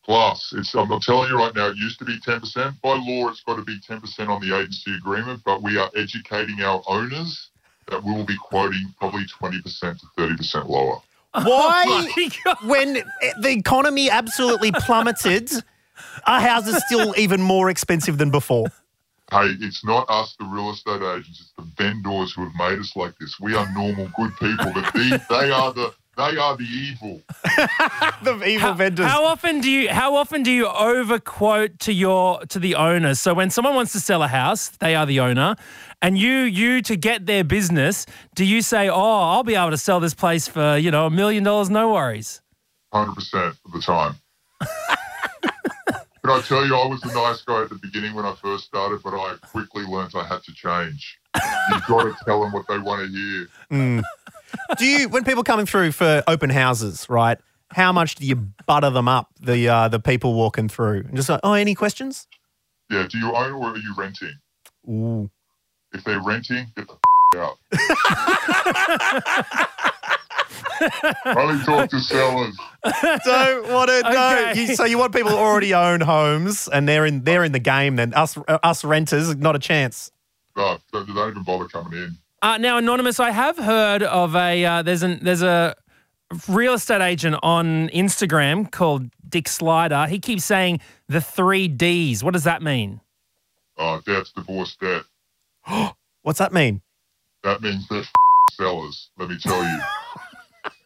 Plus, 0.03 0.53
it's 0.58 0.74
I'm, 0.74 0.91
I'm 0.91 1.00
telling 1.00 1.29
you 1.29 1.38
right 1.38 1.53
now, 1.53 1.68
it 1.68 1.77
used 1.77 2.00
to 2.00 2.06
be 2.06 2.20
ten 2.20 2.39
percent. 2.39 2.75
By 2.82 2.96
law, 2.96 3.29
it's 3.29 3.44
got 3.44 3.58
to 3.58 3.63
be 3.63 3.79
ten 3.79 4.01
percent 4.01 4.29
on 4.29 4.41
the 4.41 4.58
agency 4.58 4.96
agreement. 4.96 5.41
But 5.46 5.62
we 5.62 5.77
are 5.77 5.89
educating 5.96 6.62
our 6.62 6.82
owners 6.88 7.49
that 7.89 8.03
we 8.03 8.13
will 8.13 8.25
be 8.25 8.38
quoting 8.38 8.93
probably 9.00 9.25
twenty 9.25 9.62
percent 9.62 10.00
to 10.00 10.08
thirty 10.17 10.36
percent 10.36 10.69
lower. 10.69 10.98
Oh 11.34 11.43
Why? 11.43 11.84
My 12.15 12.55
when 12.65 13.03
the 13.41 13.50
economy 13.50 14.10
absolutely 14.10 14.72
plummeted, 14.72 15.51
our 16.25 16.41
houses 16.41 16.81
still 16.88 17.13
even 17.17 17.41
more 17.41 17.69
expensive 17.69 18.17
than 18.17 18.31
before. 18.31 18.67
Hey, 19.31 19.55
it's 19.62 19.86
not 19.86 20.10
us, 20.10 20.36
the 20.39 20.46
real 20.46 20.72
estate 20.72 21.03
agents. 21.03 21.39
It's 21.39 21.53
the 21.55 21.84
vendors 21.84 22.34
who 22.34 22.46
have 22.46 22.53
made 22.58 22.79
us 22.79 22.96
like 22.96 23.13
this. 23.19 23.39
We 23.39 23.53
are 23.55 23.72
normal, 23.75 24.10
good 24.17 24.31
people, 24.39 24.72
but 24.74 24.91
they, 24.93 25.10
they 25.29 25.51
are 25.51 25.72
the 25.72 25.93
they 26.20 26.38
are 26.38 26.56
the 26.58 26.64
evil. 26.64 27.22
The 28.22 28.34
evil 28.46 28.60
How, 28.60 28.74
vendors. 28.74 29.06
how 29.06 29.24
often 29.24 29.62
do 29.62 29.72
you 29.72 29.90
how 29.90 30.16
often 30.16 30.44
do 30.44 30.52
you 30.52 30.68
overquote 30.68 31.80
to 31.80 31.94
your 31.94 32.42
to 32.48 32.60
the 32.60 32.76
owner? 32.76 33.16
So 33.16 33.34
when 33.34 33.50
someone 33.50 33.76
wants 33.76 33.94
to 33.94 34.00
sell 34.00 34.22
a 34.22 34.28
house, 34.28 34.70
they 34.80 34.94
are 34.96 35.06
the 35.06 35.22
owner, 35.22 35.56
and 36.02 36.18
you 36.18 36.34
you 36.42 36.82
to 36.82 36.96
get 36.98 37.26
their 37.26 37.44
business, 37.46 38.06
do 38.36 38.44
you 38.44 38.62
say, 38.62 38.90
"Oh, 38.90 39.22
I'll 39.32 39.44
be 39.44 39.56
able 39.56 39.72
to 39.72 39.78
sell 39.78 40.00
this 40.02 40.14
place 40.14 40.48
for 40.50 40.76
you 40.78 40.92
know 40.92 41.06
a 41.06 41.10
million 41.10 41.44
dollars, 41.44 41.70
no 41.70 41.94
worries"? 41.94 42.42
hundred 42.92 43.16
percent 43.16 43.56
of 43.66 43.72
the 43.72 43.82
time. 43.82 44.16
Can 46.26 46.32
I 46.38 46.42
tell 46.42 46.66
you, 46.66 46.76
I 46.76 46.86
was 46.88 47.00
the 47.02 47.14
nice 47.14 47.42
guy 47.44 47.62
at 47.64 47.70
the 47.70 47.76
beginning 47.82 48.14
when 48.14 48.26
I 48.26 48.36
first 48.36 48.66
started, 48.66 49.00
but 49.04 49.14
I 49.14 49.36
quickly 49.48 49.84
learnt 49.84 50.14
I 50.16 50.26
had 50.26 50.44
to 50.44 50.54
change. 50.54 51.18
You've 51.72 51.86
got 51.88 52.04
to 52.04 52.16
tell 52.26 52.42
them 52.42 52.52
what 52.52 52.66
they 52.68 52.78
want 52.78 53.02
to 53.02 53.08
hear. 53.08 53.48
Mm. 53.72 54.04
Do 54.77 54.86
you 54.86 55.10
when 55.10 55.24
people 55.24 55.44
coming 55.44 55.65
through 55.65 55.91
for 55.91 56.24
open 56.27 56.50
houses, 56.50 57.08
right? 57.10 57.38
How 57.72 57.91
much 57.91 58.15
do 58.15 58.25
you 58.25 58.36
butter 58.65 58.89
them 58.89 59.08
up, 59.08 59.29
the 59.39 59.68
uh, 59.70 59.88
the 59.88 60.00
people 60.00 60.34
walking 60.34 60.70
through, 60.70 61.03
and 61.08 61.15
just 61.15 61.29
like, 61.29 61.41
oh, 61.44 61.53
any 61.53 61.75
questions? 61.75 62.27
Yeah, 62.89 63.08
do 63.08 63.20
you 63.20 63.32
own 63.36 63.53
or 63.53 63.72
are 63.72 63.77
you 63.77 63.94
renting? 63.96 64.34
Ooh. 64.89 65.29
If 65.94 66.03
they're 66.03 66.22
renting, 66.22 66.68
get 66.75 66.88
the 66.88 66.98
out. 67.38 67.58
Only 71.25 71.63
talk 71.63 71.89
to 71.89 72.00
sellers. 72.00 72.58
Don't 73.25 73.70
want 73.70 73.89
to 73.89 74.01
know. 74.01 74.50
Okay. 74.50 74.62
You, 74.62 74.75
so 74.75 74.86
you 74.86 74.98
want 74.98 75.13
people 75.13 75.32
who 75.32 75.38
already 75.38 75.74
own 75.74 76.01
homes 76.01 76.68
and 76.72 76.88
they're 76.88 77.06
in 77.06 77.24
they're 77.24 77.44
in 77.44 77.51
the 77.51 77.60
game. 77.60 77.98
Then 77.98 78.13
us 78.13 78.38
uh, 78.48 78.60
us 78.63 78.84
renters, 78.84 79.36
not 79.36 79.56
a 79.56 79.60
chance. 79.60 80.12
No, 80.56 80.77
don't, 80.91 81.08
don't 81.13 81.29
even 81.32 81.44
bother 81.44 81.68
coming 81.68 81.94
in. 81.94 82.18
Uh, 82.41 82.58
now, 82.58 82.77
anonymous, 82.77 83.19
I 83.19 83.31
have 83.31 83.58
heard 83.58 84.01
of 84.03 84.36
a 84.36 84.63
uh, 84.65 84.81
there's 84.81 85.03
an 85.03 85.19
there's 85.22 85.41
a 85.41 85.75
real 86.48 86.74
estate 86.74 87.01
agent 87.01 87.36
on 87.43 87.89
Instagram 87.89 88.72
called 88.72 89.10
Dick 89.27 89.48
Slider. 89.48 90.05
He 90.08 90.19
keeps 90.19 90.46
saying 90.46 90.79
the 91.08 91.19
three 91.22 91.67
Ds. 91.67 92.24
What 92.24 92.34
does 92.34 92.46
that 92.46 92.62
mean? 92.62 93.01
Oh, 93.77 94.01
debts, 94.05 94.31
divorce, 94.31 94.77
debt. 94.79 95.03
What's 96.22 96.39
that 96.39 96.53
mean? 96.53 96.81
That 97.43 97.62
means 97.62 97.88
they're 97.89 98.03
sellers, 98.51 99.10
let 99.17 99.29
me 99.29 99.38
tell 99.39 99.62
you. 99.63 99.79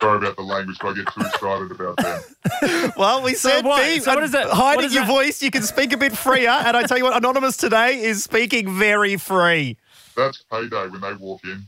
Sorry 0.02 0.18
about 0.18 0.36
the 0.36 0.44
language, 0.44 0.78
but 0.82 0.90
I 0.90 0.94
get 0.96 1.08
too 1.14 1.22
excited 1.22 1.72
about 1.72 1.98
them. 1.98 2.92
Well, 2.98 3.24
we 3.24 3.34
said 3.36 3.64
what- 3.66 3.82
be 3.84 4.00
so 4.00 4.14
what 4.16 4.24
is 4.24 4.32
that- 4.32 4.50
hiding 4.50 4.86
is 4.86 4.94
your 4.94 5.04
that- 5.04 5.10
voice. 5.12 5.42
You 5.42 5.50
can 5.50 5.64
speak 5.64 5.94
a 5.94 5.98
bit 5.98 6.16
freer. 6.16 6.50
and 6.50 6.76
I 6.76 6.84
tell 6.84 6.98
you 6.98 7.04
what, 7.06 7.16
anonymous 7.16 7.58
today 7.58 8.02
is 8.04 8.24
speaking 8.24 8.72
very 8.78 9.18
free. 9.18 9.78
That's 10.16 10.44
payday 10.52 10.88
when 10.88 11.02
they 11.02 11.14
walk 11.14 11.44
in. 11.44 11.64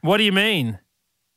What 0.00 0.18
do 0.18 0.24
you 0.24 0.32
mean? 0.32 0.78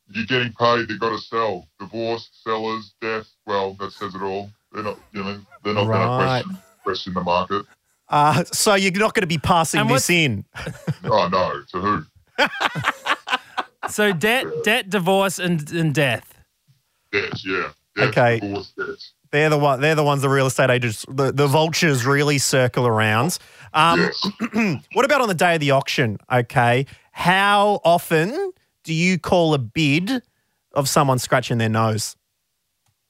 You're 0.09 0.25
getting 0.25 0.53
paid, 0.53 0.87
they've 0.89 0.99
got 0.99 1.11
to 1.11 1.17
sell. 1.19 1.67
Divorce, 1.79 2.29
sellers, 2.43 2.93
death, 3.01 3.27
well, 3.45 3.73
that 3.79 3.91
says 3.93 4.13
it 4.13 4.21
all. 4.21 4.49
They're 4.71 4.83
not, 4.83 4.97
you 5.13 5.23
know, 5.23 5.39
they're 5.63 5.73
not 5.73 5.87
Right. 5.87 5.97
going 5.97 6.19
to 6.19 6.25
question, 6.43 6.57
question 6.83 7.13
the 7.13 7.21
market. 7.21 7.65
Uh, 8.09 8.43
so 8.51 8.75
you're 8.75 8.91
not 8.91 9.13
going 9.13 9.21
to 9.21 9.27
be 9.27 9.37
passing 9.37 9.81
And 9.81 9.89
this 9.89 10.09
in. 10.09 10.45
Oh, 11.05 11.27
no, 11.29 11.63
to 11.71 11.79
who? 11.79 12.05
So 13.89 14.13
debt, 14.13 14.45
debt, 14.63 14.89
divorce, 14.89 15.39
and, 15.39 15.69
and 15.71 15.93
death. 15.93 16.33
Yes, 17.11 17.43
yeah. 17.45 17.71
Death, 17.95 18.09
Okay. 18.09 18.39
divorce, 18.39 18.71
debts. 18.77 19.13
They're 19.31 19.49
the 19.49 19.57
one. 19.57 19.79
They're 19.79 19.95
the 19.95 20.03
ones 20.03 20.21
the 20.21 20.29
real 20.29 20.45
estate 20.47 20.69
agents, 20.69 21.05
the, 21.07 21.31
the 21.31 21.47
vultures, 21.47 22.05
really 22.05 22.37
circle 22.37 22.85
around. 22.85 23.37
Um, 23.73 23.99
Yes. 23.99 24.81
what 24.93 25.05
about 25.05 25.21
on 25.21 25.29
the 25.29 25.33
day 25.33 25.53
of 25.55 25.61
the 25.61 25.71
auction? 25.71 26.17
Okay, 26.31 26.85
how 27.13 27.79
often 27.85 28.51
do 28.83 28.93
you 28.93 29.17
call 29.17 29.53
a 29.53 29.57
bid 29.57 30.21
of 30.73 30.89
someone 30.89 31.17
scratching 31.19 31.57
their 31.57 31.69
nose? 31.69 32.15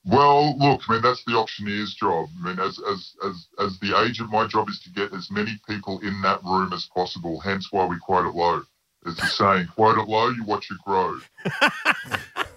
Well, 0.04 0.58
look, 0.58 0.82
I 0.90 0.94
mean 0.94 1.02
that's 1.02 1.24
the 1.26 1.34
auctioneer's 1.38 1.94
job. 1.94 2.28
I 2.44 2.50
mean, 2.50 2.60
as 2.60 2.80
as 2.90 3.14
as 3.24 3.48
as 3.60 3.80
the 3.80 4.00
agent, 4.02 4.32
my 4.32 4.48
job 4.48 4.70
is 4.70 4.80
to 4.82 4.90
get 4.92 5.14
as 5.14 5.30
many 5.32 5.60
people 5.68 6.00
in 6.00 6.22
that 6.22 6.44
room 6.44 6.74
as 6.74 6.88
possible. 6.94 7.40
Hence, 7.40 7.72
why 7.72 7.86
we 7.86 7.98
quote 8.00 8.26
it 8.26 8.36
low. 8.36 8.64
As 9.06 9.16
the 9.16 9.26
saying, 9.26 9.68
quote 9.76 9.98
it 9.98 10.08
low, 10.08 10.30
you 10.30 10.44
watch 10.44 10.70
it 10.70 10.78
grow. 10.86 11.18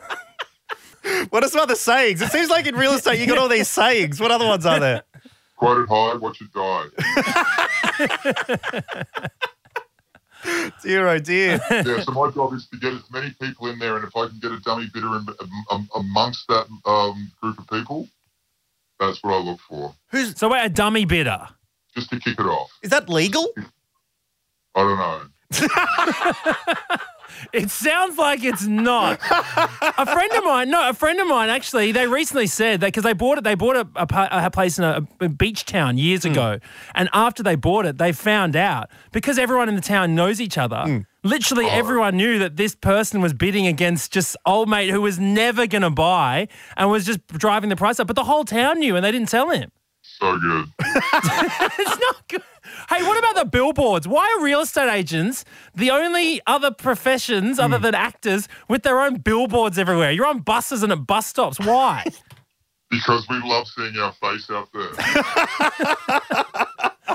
What 1.30 1.44
are 1.44 1.48
some 1.48 1.60
other 1.60 1.74
sayings? 1.74 2.22
It 2.22 2.30
seems 2.30 2.48
like 2.50 2.66
in 2.66 2.74
real 2.76 2.92
estate 2.94 3.18
you 3.20 3.26
got 3.26 3.38
all 3.38 3.48
these 3.48 3.68
sayings. 3.68 4.20
What 4.20 4.30
other 4.30 4.46
ones 4.46 4.64
are 4.66 4.80
there? 4.80 5.02
Quote 5.56 5.80
it 5.82 5.88
high, 5.88 6.14
watch 6.16 6.40
it 6.40 6.52
die. 6.52 6.86
Dear 10.82 11.08
oh 11.08 11.18
dear. 11.18 11.58
yeah, 11.70 12.00
so 12.02 12.12
my 12.12 12.30
job 12.30 12.52
is 12.52 12.66
to 12.68 12.76
get 12.76 12.92
as 12.92 13.10
many 13.10 13.30
people 13.40 13.66
in 13.68 13.78
there, 13.78 13.96
and 13.96 14.04
if 14.06 14.14
I 14.14 14.26
can 14.28 14.38
get 14.40 14.52
a 14.52 14.60
dummy 14.60 14.90
bidder 14.92 15.06
in, 15.16 15.26
um, 15.70 15.88
amongst 15.94 16.46
that 16.48 16.66
um, 16.84 17.32
group 17.40 17.58
of 17.58 17.66
people, 17.68 18.06
that's 19.00 19.22
what 19.22 19.32
I 19.32 19.38
look 19.38 19.58
for, 19.60 19.94
Who's 20.08 20.38
So 20.38 20.48
wait, 20.50 20.62
a 20.66 20.68
dummy 20.68 21.06
bidder. 21.06 21.48
just 21.94 22.10
to 22.10 22.20
kick 22.20 22.38
it 22.38 22.44
off. 22.44 22.70
is 22.82 22.90
that 22.90 23.08
legal? 23.08 23.54
I 24.74 24.80
don't 24.82 24.98
know. 24.98 25.22
It 27.52 27.70
sounds 27.70 28.18
like 28.18 28.44
it's 28.44 28.66
not. 28.66 29.20
a 29.22 30.06
friend 30.06 30.32
of 30.32 30.44
mine, 30.44 30.70
no, 30.70 30.88
a 30.88 30.94
friend 30.94 31.20
of 31.20 31.26
mine 31.26 31.48
actually, 31.48 31.92
they 31.92 32.06
recently 32.06 32.46
said 32.46 32.80
that 32.80 32.88
because 32.88 33.04
they 33.04 33.12
bought 33.12 33.38
it, 33.38 33.44
they 33.44 33.54
bought 33.54 33.76
a, 33.76 33.88
a, 33.96 34.46
a 34.46 34.50
place 34.50 34.78
in 34.78 34.84
a, 34.84 35.06
a 35.20 35.28
beach 35.28 35.64
town 35.64 35.98
years 35.98 36.24
hmm. 36.24 36.32
ago. 36.32 36.58
And 36.94 37.08
after 37.12 37.42
they 37.42 37.56
bought 37.56 37.86
it, 37.86 37.98
they 37.98 38.12
found 38.12 38.56
out 38.56 38.90
because 39.12 39.38
everyone 39.38 39.68
in 39.68 39.74
the 39.74 39.80
town 39.80 40.14
knows 40.14 40.40
each 40.40 40.58
other. 40.58 40.82
Hmm. 40.82 40.98
Literally, 41.22 41.64
oh. 41.64 41.70
everyone 41.70 42.16
knew 42.16 42.38
that 42.38 42.56
this 42.56 42.74
person 42.74 43.22
was 43.22 43.32
bidding 43.32 43.66
against 43.66 44.12
just 44.12 44.36
old 44.44 44.68
mate 44.68 44.90
who 44.90 45.00
was 45.00 45.18
never 45.18 45.66
going 45.66 45.82
to 45.82 45.90
buy 45.90 46.48
and 46.76 46.90
was 46.90 47.06
just 47.06 47.26
driving 47.28 47.70
the 47.70 47.76
price 47.76 47.98
up. 47.98 48.06
But 48.06 48.16
the 48.16 48.24
whole 48.24 48.44
town 48.44 48.78
knew 48.78 48.94
and 48.94 49.04
they 49.04 49.10
didn't 49.10 49.30
tell 49.30 49.50
him. 49.50 49.70
So 50.24 50.38
good. 50.38 50.72
it's 50.80 52.00
not 52.00 52.28
good. 52.28 52.42
Hey, 52.88 53.02
what 53.02 53.18
about 53.18 53.34
the 53.36 53.44
billboards? 53.44 54.08
Why 54.08 54.34
are 54.34 54.42
real 54.42 54.60
estate 54.60 54.90
agents 54.90 55.44
the 55.74 55.90
only 55.90 56.40
other 56.46 56.70
professions 56.70 57.58
other 57.58 57.76
hmm. 57.76 57.82
than 57.82 57.94
actors 57.94 58.48
with 58.66 58.84
their 58.84 59.02
own 59.02 59.16
billboards 59.18 59.78
everywhere? 59.78 60.12
You're 60.12 60.24
on 60.24 60.38
buses 60.38 60.82
and 60.82 60.92
at 60.92 61.06
bus 61.06 61.26
stops. 61.26 61.60
Why? 61.60 62.04
Because 62.90 63.26
we 63.28 63.40
love 63.42 63.66
seeing 63.66 63.96
our 63.96 64.12
face 64.12 64.48
out 64.50 64.68
there. 64.72 64.90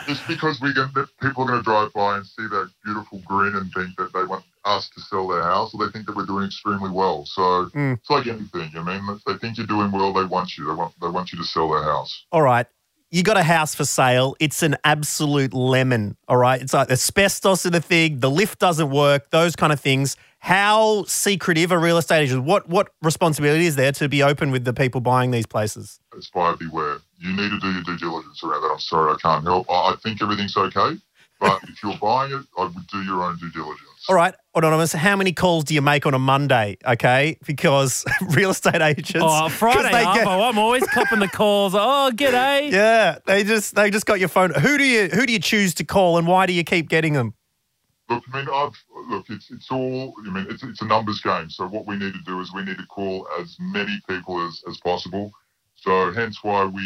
it's 0.09 0.19
because 0.27 0.59
we 0.59 0.73
can, 0.73 0.91
people 1.21 1.43
are 1.43 1.47
going 1.47 1.59
to 1.59 1.63
drive 1.63 1.93
by 1.93 2.17
and 2.17 2.25
see 2.25 2.47
that 2.49 2.69
beautiful 2.83 3.21
grin 3.25 3.55
and 3.55 3.71
think 3.71 3.95
that 3.95 4.11
they 4.11 4.25
want 4.25 4.43
us 4.65 4.89
to 4.89 4.99
sell 4.99 5.29
their 5.29 5.43
house, 5.43 5.73
or 5.73 5.85
they 5.85 5.91
think 5.93 6.05
that 6.07 6.17
we're 6.17 6.25
doing 6.25 6.47
extremely 6.47 6.89
well. 6.89 7.23
So 7.25 7.65
hmm. 7.65 7.93
it's 7.93 8.09
like 8.09 8.27
anything. 8.27 8.71
I 8.75 8.83
mean, 8.83 9.01
if 9.15 9.23
they 9.23 9.37
think 9.37 9.57
you're 9.57 9.67
doing 9.67 9.91
well, 9.93 10.11
they 10.11 10.25
want 10.25 10.57
you. 10.57 10.65
They 10.67 10.73
want 10.73 10.93
they 10.99 11.07
want 11.07 11.31
you 11.31 11.37
to 11.37 11.45
sell 11.45 11.69
their 11.69 11.83
house. 11.83 12.25
All 12.33 12.41
right. 12.41 12.67
You 13.11 13.23
got 13.23 13.37
a 13.37 13.43
house 13.43 13.73
for 13.73 13.85
sale. 13.85 14.35
It's 14.39 14.61
an 14.61 14.77
absolute 14.83 15.51
lemon. 15.51 16.15
All 16.27 16.37
right. 16.37 16.61
It's 16.61 16.75
like 16.75 16.91
asbestos 16.91 17.65
in 17.65 17.73
the 17.73 17.81
thing. 17.81 18.19
The 18.19 18.29
lift 18.29 18.59
doesn't 18.59 18.91
work. 18.91 19.31
Those 19.31 19.55
kind 19.55 19.73
of 19.73 19.79
things. 19.79 20.15
How 20.37 21.05
secretive 21.05 21.71
are 21.71 21.79
real 21.79 21.97
estate 21.97 22.21
agents? 22.21 22.45
What 22.45 22.69
what 22.69 22.89
responsibility 23.01 23.65
is 23.65 23.75
there 23.75 23.91
to 23.93 24.07
be 24.07 24.21
open 24.21 24.51
with 24.51 24.63
the 24.63 24.73
people 24.73 25.01
buying 25.01 25.31
these 25.31 25.47
places? 25.47 25.99
It's 26.15 26.29
buyer 26.29 26.55
beware. 26.55 26.97
You 27.17 27.35
need 27.35 27.49
to 27.49 27.59
do 27.59 27.71
your 27.71 27.83
due 27.83 27.97
diligence 27.97 28.43
around 28.43 28.61
that. 28.61 28.71
I'm 28.73 28.79
sorry, 28.79 29.11
I 29.11 29.17
can't 29.19 29.43
help. 29.43 29.69
I, 29.69 29.73
I 29.73 29.95
think 30.03 30.21
everything's 30.21 30.55
okay, 30.55 30.97
but 31.39 31.63
if 31.67 31.83
you're 31.83 31.97
buying 31.97 32.31
it, 32.31 32.45
I 32.57 32.65
would 32.65 32.87
do 32.87 33.01
your 33.03 33.23
own 33.23 33.37
due 33.37 33.51
diligence. 33.51 33.88
All 34.09 34.15
right, 34.15 34.33
anonymous. 34.55 34.91
How 34.91 35.15
many 35.15 35.31
calls 35.33 35.65
do 35.65 35.75
you 35.75 35.83
make 35.83 36.07
on 36.07 36.15
a 36.15 36.19
Monday? 36.19 36.77
Okay, 36.83 37.37
because 37.45 38.03
real 38.29 38.49
estate 38.49 38.81
agents. 38.81 39.13
Oh, 39.23 39.41
'cause 39.41 39.53
Friday, 39.53 39.83
they 39.91 40.03
get- 40.03 40.25
I'm 40.27 40.57
always 40.57 40.83
copping 40.87 41.19
the 41.19 41.27
calls. 41.27 41.75
Oh, 41.75 42.09
g'day. 42.11 42.71
Yeah, 42.79 43.19
they 43.27 43.43
just 43.43 43.75
they 43.75 43.91
just 43.91 44.07
got 44.07 44.19
your 44.19 44.27
phone. 44.29 44.51
Who 44.51 44.79
do 44.79 44.83
you 44.83 45.09
who 45.09 45.27
do 45.27 45.33
you 45.33 45.37
choose 45.39 45.75
to 45.75 45.83
call, 45.83 46.17
and 46.17 46.25
why 46.25 46.47
do 46.47 46.53
you 46.53 46.63
keep 46.63 46.89
getting 46.89 47.13
them? 47.13 47.35
Look, 48.09 48.23
I 48.33 48.37
mean, 48.39 48.47
I've 48.51 48.73
look. 49.11 49.25
It's 49.29 49.51
it's 49.51 49.69
all. 49.69 50.15
I 50.25 50.31
mean, 50.31 50.47
it's 50.49 50.63
it's 50.63 50.81
a 50.81 50.85
numbers 50.85 51.21
game. 51.21 51.51
So 51.51 51.67
what 51.67 51.85
we 51.85 51.95
need 51.95 52.13
to 52.13 52.21
do 52.25 52.39
is 52.41 52.51
we 52.51 52.63
need 52.63 52.77
to 52.79 52.85
call 52.87 53.27
as 53.39 53.57
many 53.59 54.01
people 54.09 54.43
as 54.43 54.59
as 54.67 54.79
possible. 54.79 55.29
So 55.75 56.11
hence 56.13 56.39
why 56.43 56.65
we 56.65 56.81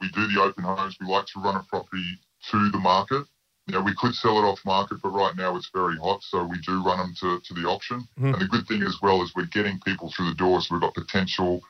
we 0.00 0.08
do 0.10 0.28
the 0.32 0.40
open 0.40 0.62
homes. 0.62 0.96
We 1.00 1.08
like 1.08 1.26
to 1.34 1.40
run 1.40 1.56
a 1.56 1.64
property 1.68 2.04
to 2.52 2.70
the 2.70 2.78
market. 2.78 3.24
You 3.68 3.74
know, 3.74 3.82
we 3.82 3.94
could 3.96 4.14
sell 4.14 4.38
it 4.38 4.42
off 4.48 4.60
market, 4.64 5.02
but 5.02 5.10
right 5.10 5.36
now 5.36 5.54
it's 5.54 5.68
very 5.74 5.96
hot, 5.98 6.22
so 6.22 6.42
we 6.42 6.58
do 6.60 6.82
run 6.82 6.98
them 6.98 7.14
to, 7.20 7.38
to 7.40 7.54
the 7.54 7.68
auction. 7.68 8.08
Mhm. 8.18 8.32
And 8.32 8.40
the 8.40 8.46
good 8.46 8.66
thing 8.66 8.82
as 8.82 8.96
well 9.02 9.22
is 9.22 9.34
we're 9.36 9.44
getting 9.44 9.78
people 9.80 10.10
through 10.10 10.30
the 10.30 10.34
door. 10.34 10.60
So 10.62 10.74
we've 10.74 10.80
got 10.80 10.94
potential 10.94 11.62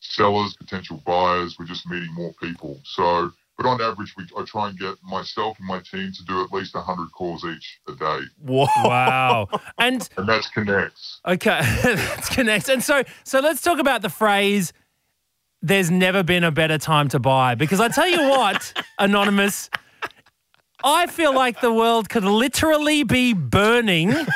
sellers, 0.00 0.54
potential 0.54 1.02
buyers. 1.06 1.56
We're 1.58 1.64
just 1.64 1.88
meeting 1.88 2.12
more 2.12 2.34
people. 2.42 2.78
So, 2.84 3.32
but 3.56 3.64
on 3.64 3.80
average, 3.80 4.12
we 4.18 4.24
I 4.38 4.44
try 4.44 4.68
and 4.68 4.78
get 4.78 4.96
myself 5.02 5.58
and 5.58 5.66
my 5.66 5.80
team 5.80 6.12
to 6.12 6.24
do 6.26 6.42
at 6.44 6.52
least 6.52 6.74
100 6.74 7.10
calls 7.12 7.42
each 7.44 7.80
a 7.88 7.92
day, 7.94 8.20
Whoa! 8.38 8.66
Wow. 8.84 9.48
And 9.78 10.06
and 10.18 10.28
that's 10.28 10.48
connects. 10.50 11.20
okay, 11.26 11.60
that's 11.82 12.28
connects. 12.28 12.68
And 12.68 12.82
so, 12.84 13.02
so 13.24 13.40
let's 13.40 13.62
talk 13.62 13.78
about 13.78 14.02
the 14.02 14.10
phrase. 14.10 14.74
There's 15.62 15.90
never 15.90 16.22
been 16.22 16.44
a 16.44 16.50
better 16.50 16.76
time 16.76 17.08
to 17.08 17.18
buy 17.18 17.54
because 17.54 17.80
I 17.80 17.88
tell 17.88 18.06
you 18.06 18.28
what, 18.28 18.74
anonymous. 18.98 19.70
I 20.86 21.06
feel 21.08 21.34
like 21.34 21.60
the 21.60 21.72
world 21.72 22.08
could 22.08 22.22
literally 22.24 23.02
be 23.02 23.32
burning. 23.32 24.10
and 24.12 24.26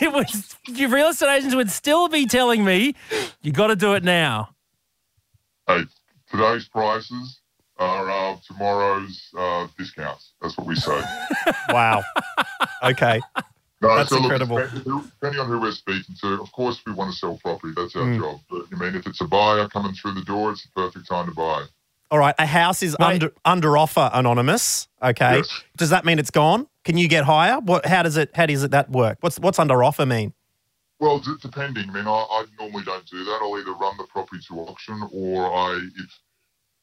it 0.00 0.12
was 0.12 0.56
your 0.66 0.88
real 0.88 1.08
estate 1.08 1.28
agents 1.28 1.54
would 1.54 1.70
still 1.70 2.08
be 2.08 2.24
telling 2.26 2.64
me, 2.64 2.94
you 3.42 3.52
got 3.52 3.66
to 3.66 3.76
do 3.76 3.92
it 3.92 4.02
now. 4.02 4.48
Hey, 5.66 5.82
today's 6.30 6.66
prices 6.68 7.40
are 7.78 8.08
uh, 8.10 8.36
tomorrow's 8.46 9.28
uh, 9.36 9.66
discounts. 9.76 10.32
That's 10.40 10.56
what 10.56 10.66
we 10.66 10.74
say. 10.76 11.02
Wow. 11.68 12.02
Okay. 12.82 13.20
No, 13.82 13.96
That's 13.96 14.08
so 14.08 14.16
look, 14.16 14.24
incredible. 14.32 14.58
it's- 14.58 14.72
Depending 15.20 15.40
on 15.40 15.48
who 15.48 15.60
we're 15.60 15.72
speaking 15.72 16.14
to, 16.22 16.40
of 16.40 16.50
course, 16.52 16.80
we 16.86 16.92
want 16.92 17.10
to 17.12 17.16
sell 17.18 17.38
property. 17.42 17.74
That's 17.76 17.94
our 17.94 18.02
Mm. 18.04 18.18
job. 18.20 18.40
But 18.48 18.62
I 18.72 18.76
mean, 18.78 18.94
if 18.94 19.06
it's 19.06 19.20
a 19.20 19.26
buyer 19.26 19.68
coming 19.68 19.92
through 19.92 20.12
the 20.14 20.22
door, 20.24 20.52
it's 20.52 20.62
the 20.62 20.70
perfect 20.74 21.06
time 21.08 21.26
to 21.26 21.32
buy. 21.34 21.64
All 22.10 22.18
right. 22.18 22.34
A 22.38 22.46
house 22.46 22.82
is 22.82 22.96
under 23.00 23.32
under 23.44 23.76
offer. 23.76 24.10
Anonymous. 24.12 24.88
Okay. 25.02 25.36
Yes. 25.38 25.62
Does 25.76 25.90
that 25.90 26.04
mean 26.04 26.18
it's 26.18 26.30
gone? 26.30 26.66
Can 26.84 26.96
you 26.96 27.08
get 27.08 27.24
higher? 27.24 27.58
What? 27.58 27.84
How 27.86 28.02
does 28.02 28.16
it? 28.16 28.30
How 28.34 28.46
does 28.46 28.62
it 28.62 28.70
that 28.70 28.90
work? 28.90 29.18
What's 29.20 29.38
what's 29.40 29.58
under 29.58 29.82
offer 29.82 30.06
mean? 30.06 30.32
Well, 31.00 31.18
d- 31.18 31.34
depending. 31.42 31.90
I 31.90 31.92
mean, 31.92 32.06
I, 32.06 32.10
I 32.30 32.44
normally 32.58 32.84
don't 32.84 33.04
do 33.06 33.22
that. 33.24 33.38
I'll 33.42 33.58
either 33.58 33.72
run 33.72 33.96
the 33.98 34.04
property 34.04 34.40
to 34.48 34.54
auction, 34.60 35.02
or 35.12 35.52
I 35.52 35.80
if 35.96 36.10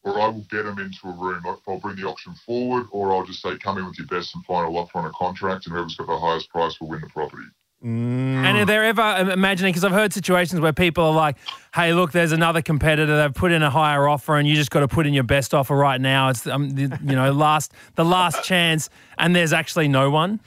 or 0.04 0.20
I 0.20 0.28
will 0.28 0.46
get 0.52 0.64
them 0.64 0.78
into 0.80 1.08
a 1.08 1.12
room. 1.14 1.42
Like, 1.46 1.58
I'll 1.68 1.80
bring 1.80 1.96
the 1.96 2.04
auction 2.08 2.36
forward, 2.46 2.88
or 2.92 3.14
I'll 3.14 3.26
just 3.26 3.42
say, 3.42 3.58
"Come 3.58 3.78
in 3.78 3.86
with 3.86 3.98
your 3.98 4.08
best 4.08 4.36
and 4.36 4.44
final 4.46 4.78
offer 4.78 4.98
on 5.00 5.06
a 5.06 5.12
contract, 5.12 5.66
and 5.66 5.74
whoever's 5.74 5.96
got 5.96 6.08
the 6.08 6.20
highest 6.20 6.50
price 6.50 6.80
will 6.82 6.90
win 6.90 7.00
the 7.02 7.08
property." 7.08 7.48
Mm. 7.84 8.46
And 8.46 8.58
are 8.60 8.66
there 8.66 8.86
ever 8.86 9.32
imagining? 9.32 9.74
Because 9.74 9.84
I've 9.84 9.92
heard 9.92 10.14
situations 10.14 10.62
where 10.62 10.72
people 10.72 11.04
are 11.04 11.14
like, 11.14 11.36
"Hey, 11.76 11.94
look, 11.94 12.14
there's 12.14 12.32
another 12.32 12.62
competitor. 12.62 13.18
They've 13.18 13.34
put 13.34 13.52
in 13.52 13.62
a 13.62 13.70
higher 13.70 14.08
offer, 14.08 14.38
and 14.38 14.48
you 14.48 14.56
just 14.56 14.72
got 14.72 14.80
to 14.80 14.88
put 14.88 15.06
in 15.06 15.14
your 15.14 15.26
best 15.26 15.54
offer 15.54 15.76
right 15.76 16.00
now. 16.00 16.30
It's 16.30 16.48
um, 16.48 16.70
the, 16.72 16.84
you 17.04 17.16
know, 17.16 17.34
last 17.34 17.74
the 17.96 18.06
last 18.06 18.44
chance, 18.44 18.90
and 19.18 19.36
there's 19.36 19.52
actually 19.52 19.90
no 19.90 20.10
one." 20.10 20.40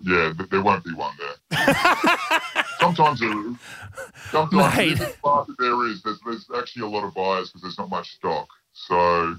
Yeah, 0.00 0.34
th- 0.36 0.50
there 0.50 0.60
won't 0.60 0.84
be 0.84 0.92
one 0.92 1.14
there. 1.18 1.74
Sometimes 2.80 3.20
there 3.20 3.30
is. 3.30 3.56
Sometimes 4.30 4.76
Mate. 4.76 4.92
in 4.92 4.98
this 4.98 5.16
market 5.24 5.54
there 5.58 5.86
is. 5.86 6.02
There's, 6.02 6.18
there's 6.26 6.46
actually 6.58 6.82
a 6.82 6.88
lot 6.88 7.04
of 7.04 7.14
buyers 7.14 7.48
because 7.48 7.62
there's 7.62 7.78
not 7.78 7.88
much 7.88 8.10
stock. 8.16 8.48
So, 8.72 9.36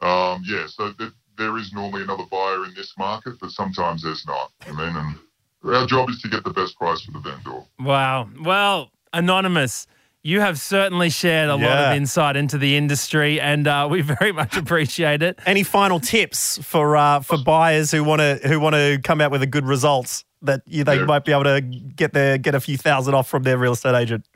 um, 0.00 0.42
yeah, 0.44 0.66
so 0.66 0.92
th- 0.92 1.12
there 1.36 1.56
is 1.58 1.72
normally 1.72 2.02
another 2.02 2.24
buyer 2.30 2.64
in 2.64 2.72
this 2.74 2.94
market, 2.98 3.34
but 3.40 3.50
sometimes 3.50 4.02
there's 4.02 4.26
not. 4.26 4.52
I 4.66 4.72
mean, 4.72 4.96
and 4.96 5.18
our 5.64 5.86
job 5.86 6.08
is 6.10 6.20
to 6.22 6.28
get 6.28 6.44
the 6.44 6.50
best 6.50 6.76
price 6.78 7.00
for 7.02 7.12
the 7.12 7.20
vendor. 7.20 7.60
Wow. 7.78 8.28
Well, 8.40 8.90
anonymous. 9.12 9.86
You 10.22 10.40
have 10.40 10.60
certainly 10.60 11.08
shared 11.08 11.48
a 11.48 11.54
lot 11.54 11.62
Yeah. 11.62 11.90
of 11.92 11.96
insight 11.96 12.36
into 12.36 12.58
the 12.58 12.76
industry, 12.76 13.40
and 13.40 13.66
uh, 13.66 13.88
we 13.90 14.02
very 14.20 14.32
much 14.32 14.56
appreciate 14.56 15.22
it. 15.22 15.38
Any 15.46 15.62
final 15.62 15.98
tips 15.98 16.58
for 16.62 16.96
uh, 16.96 17.20
for 17.20 17.38
buyers 17.38 17.90
who 17.90 18.04
want 18.04 18.20
to 18.20 18.38
who 18.46 18.60
want 18.60 18.74
to 18.74 18.98
come 19.02 19.20
out 19.22 19.30
with 19.30 19.42
a 19.42 19.46
good 19.46 19.64
results 19.64 20.24
that 20.42 20.60
you, 20.66 20.84
they 20.84 20.96
Yeah. 20.98 21.04
might 21.04 21.24
be 21.24 21.32
able 21.32 21.44
to 21.44 21.60
get 21.62 22.12
their 22.12 22.36
get 22.36 22.54
a 22.54 22.60
few 22.60 22.76
thousand 22.76 23.14
off 23.14 23.28
from 23.28 23.44
their 23.44 23.56
real 23.56 23.72
estate 23.72 23.94
agent? 23.94 24.26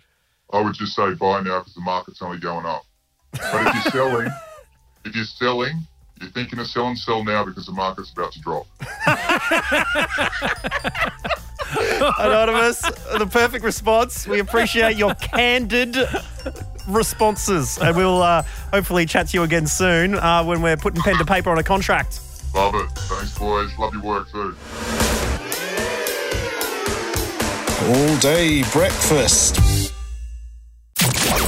I 0.52 0.60
would 0.60 0.74
just 0.74 0.94
say 0.96 1.12
buy 1.14 1.40
now 1.42 1.58
because 1.60 1.74
the 1.74 1.80
market's 1.82 2.22
only 2.22 2.38
going 2.38 2.64
up. 2.64 2.84
But 3.32 3.66
if 3.66 3.74
you're 3.74 3.92
selling, 3.92 4.28
if 5.04 5.14
you're 5.16 5.24
selling, 5.24 5.86
you're 6.20 6.30
thinking 6.30 6.58
of 6.58 6.66
selling, 6.66 6.96
sell 6.96 7.24
now 7.24 7.44
because 7.44 7.66
the 7.66 7.72
market's 7.72 8.10
about 8.10 8.32
to 8.32 8.40
drop. 8.40 8.66
Anonymous, 12.18 12.80
the 13.18 13.28
perfect 13.30 13.64
response. 13.64 14.26
We 14.26 14.38
appreciate 14.38 14.96
your 14.96 15.14
candid 15.14 15.96
responses. 16.88 17.78
And 17.78 17.96
we'll 17.96 18.22
uh, 18.22 18.42
hopefully 18.72 19.06
chat 19.06 19.28
to 19.28 19.36
you 19.36 19.42
again 19.42 19.66
soon 19.66 20.14
uh, 20.14 20.44
when 20.44 20.62
we're 20.62 20.76
putting 20.76 21.02
pen 21.02 21.18
to 21.18 21.24
paper 21.24 21.50
on 21.50 21.58
a 21.58 21.64
contract. 21.64 22.20
Love 22.54 22.74
it. 22.76 22.88
Thanks, 22.90 23.36
boys. 23.36 23.76
Love 23.78 23.94
your 23.94 24.02
work 24.02 24.30
too. 24.30 24.56
All 27.86 28.16
day 28.18 28.62
breakfast. 28.72 29.83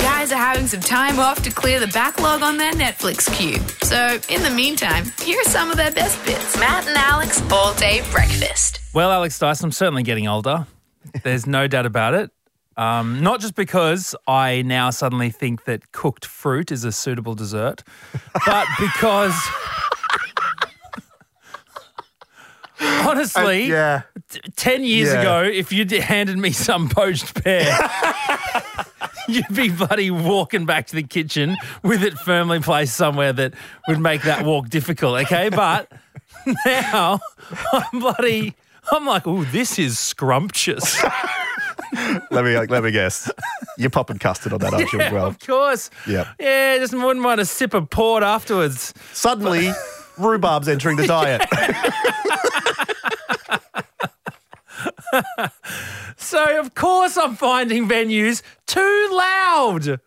Guys 0.01 0.33
are 0.33 0.37
having 0.37 0.67
some 0.67 0.81
time 0.81 1.19
off 1.19 1.43
to 1.43 1.51
clear 1.51 1.79
the 1.81 1.87
backlog 1.89 2.43
on 2.43 2.57
their 2.57 2.73
Netflix 2.73 3.33
queue. 3.33 3.59
So, 3.83 4.19
in 4.35 4.43
the 4.43 4.51
meantime, 4.51 5.05
here 5.23 5.39
are 5.41 5.45
some 5.49 5.71
of 5.71 5.77
their 5.77 5.91
best 5.93 6.25
bits. 6.27 6.59
Matt 6.59 6.87
and 6.89 6.97
Alex 6.97 7.43
All 7.53 7.75
Day 7.75 8.03
Breakfast. 8.11 8.81
Well, 8.95 9.11
Alex 9.13 9.39
Dyson, 9.39 9.67
I'm 9.67 9.73
certainly 9.73 10.03
getting 10.03 10.27
older. 10.27 10.67
There's 11.23 11.47
no 11.47 11.67
doubt 11.69 11.87
about 11.87 12.15
it. 12.15 12.31
Um, 12.77 13.23
not 13.23 13.41
just 13.41 13.55
because 13.55 14.15
I 14.27 14.63
now 14.63 14.91
suddenly 14.91 15.31
think 15.31 15.65
that 15.65 15.93
cooked 15.93 16.27
fruit 16.27 16.71
is 16.73 16.85
a 16.85 16.93
suitable 16.93 17.35
dessert, 17.35 17.83
but 18.45 18.67
because. 18.81 19.35
Honestly, 22.79 23.67
yeah. 23.69 24.03
t- 24.29 24.41
10 24.57 24.85
years 24.85 25.09
Yeah. 25.13 25.21
ago, 25.21 25.43
if 25.45 25.73
you'd 25.73 25.91
handed 25.93 26.37
me 26.37 26.51
some 26.51 26.89
poached 26.91 27.43
pear, 27.43 27.65
you'd 29.29 29.55
be 29.55 29.69
bloody 29.71 30.11
walking 30.11 30.67
back 30.67 30.87
to 30.89 30.97
the 30.97 31.03
kitchen 31.03 31.57
with 31.83 32.03
it 32.03 32.15
firmly 32.19 32.61
placed 32.61 32.95
somewhere 32.97 33.33
that 33.33 33.55
would 33.89 34.01
make 34.01 34.23
that 34.23 34.45
walk 34.45 34.69
difficult, 34.69 35.21
okay? 35.23 35.49
But 35.49 35.91
now 36.67 37.21
I'm 37.73 38.01
bloody, 38.01 38.55
I'm 38.91 39.07
like, 39.07 39.27
oh, 39.27 39.45
this 39.45 39.79
is 39.79 39.99
scrumptious. 39.99 41.03
Let 42.31 42.45
me 42.45 42.59
let 42.59 42.83
me 42.83 42.91
guess. 42.91 43.31
You're 43.79 43.91
popping 43.91 44.19
custard 44.19 44.53
on 44.53 44.59
that, 44.59 44.75
aren't 44.75 44.93
you, 44.93 45.01
as 45.01 45.13
well? 45.13 45.27
Of 45.27 45.39
course. 45.39 45.89
Yeah. 46.07 46.33
Yeah, 46.39 46.79
just 46.79 46.93
wouldn't 46.93 47.21
mind 47.21 47.41
a 47.41 47.47
sip 47.47 47.75
of 47.75 47.89
port 47.89 48.23
afterwards. 48.23 48.93
Suddenly, 49.13 49.71
rhubarb's 50.19 50.69
entering 50.69 50.97
the 50.97 51.07
diet. 51.07 51.43
So, 56.27 56.59
of 56.59 56.75
course, 56.75 57.17
I'm 57.17 57.37
finding 57.37 57.89
venues 57.89 58.43
too 58.67 59.09
loud 59.13 60.01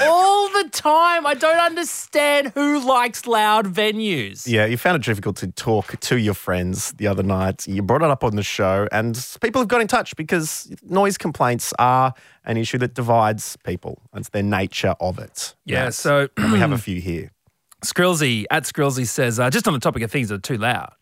all 0.00 0.48
the 0.48 0.70
time. 0.72 1.26
I 1.26 1.34
don't 1.34 1.58
understand 1.58 2.52
who 2.54 2.80
likes 2.80 3.26
loud 3.26 3.66
venues. 3.66 4.48
Yeah, 4.48 4.64
you 4.64 4.78
found 4.78 4.96
it 4.96 5.02
difficult 5.04 5.36
to 5.36 5.48
talk 5.48 6.00
to 6.00 6.16
your 6.18 6.32
friends 6.32 6.92
the 6.92 7.06
other 7.06 7.22
night. 7.22 7.68
You 7.68 7.82
brought 7.82 8.00
it 8.00 8.08
up 8.10 8.24
on 8.24 8.34
the 8.36 8.42
show, 8.42 8.88
and 8.92 9.14
people 9.42 9.60
have 9.60 9.68
got 9.68 9.82
in 9.82 9.88
touch 9.88 10.16
because 10.16 10.74
noise 10.82 11.18
complaints 11.18 11.74
are 11.78 12.14
an 12.46 12.56
issue 12.56 12.78
that 12.78 12.94
divides 12.94 13.58
people. 13.62 14.00
It's 14.14 14.30
their 14.30 14.42
nature 14.42 14.94
of 15.00 15.18
it. 15.18 15.54
Yeah, 15.66 15.84
Matt. 15.84 15.94
so- 15.94 16.28
and 16.38 16.50
we 16.52 16.60
have 16.60 16.72
a 16.72 16.78
few 16.78 16.98
here. 17.00 17.30
Skrilzy 17.84 18.46
at 18.50 18.62
Skrilzy 18.64 19.06
says, 19.06 19.38
uh, 19.38 19.50
just 19.50 19.68
on 19.68 19.74
the 19.74 19.80
topic 19.80 20.02
of 20.02 20.10
things 20.10 20.30
that 20.30 20.34
are 20.36 20.38
too 20.38 20.56
loud. 20.56 20.92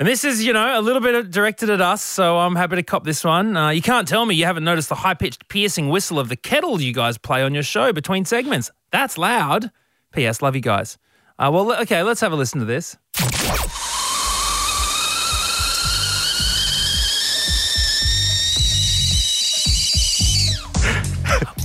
And 0.00 0.08
this 0.08 0.24
is, 0.24 0.44
you 0.44 0.52
know, 0.52 0.78
a 0.78 0.82
little 0.82 1.00
bit 1.00 1.30
directed 1.30 1.70
at 1.70 1.80
us, 1.80 2.02
so 2.02 2.38
I'm 2.38 2.56
happy 2.56 2.74
to 2.76 2.82
cop 2.82 3.04
this 3.04 3.22
one. 3.22 3.56
Uh, 3.56 3.68
you 3.68 3.80
can't 3.80 4.08
tell 4.08 4.26
me 4.26 4.34
you 4.34 4.44
haven't 4.44 4.64
noticed 4.64 4.88
the 4.88 4.96
high 4.96 5.14
pitched, 5.14 5.48
piercing 5.48 5.88
whistle 5.88 6.18
of 6.18 6.28
the 6.28 6.34
kettle 6.36 6.80
you 6.80 6.92
guys 6.92 7.16
play 7.16 7.44
on 7.44 7.54
your 7.54 7.62
show 7.62 7.92
between 7.92 8.24
segments. 8.24 8.72
That's 8.90 9.16
loud. 9.16 9.70
P.S. 10.12 10.42
Love 10.42 10.56
you 10.56 10.62
guys. 10.62 10.98
Uh, 11.38 11.50
well, 11.52 11.72
okay, 11.82 12.02
let's 12.02 12.20
have 12.22 12.32
a 12.32 12.36
listen 12.36 12.58
to 12.58 12.64
this. 12.66 12.96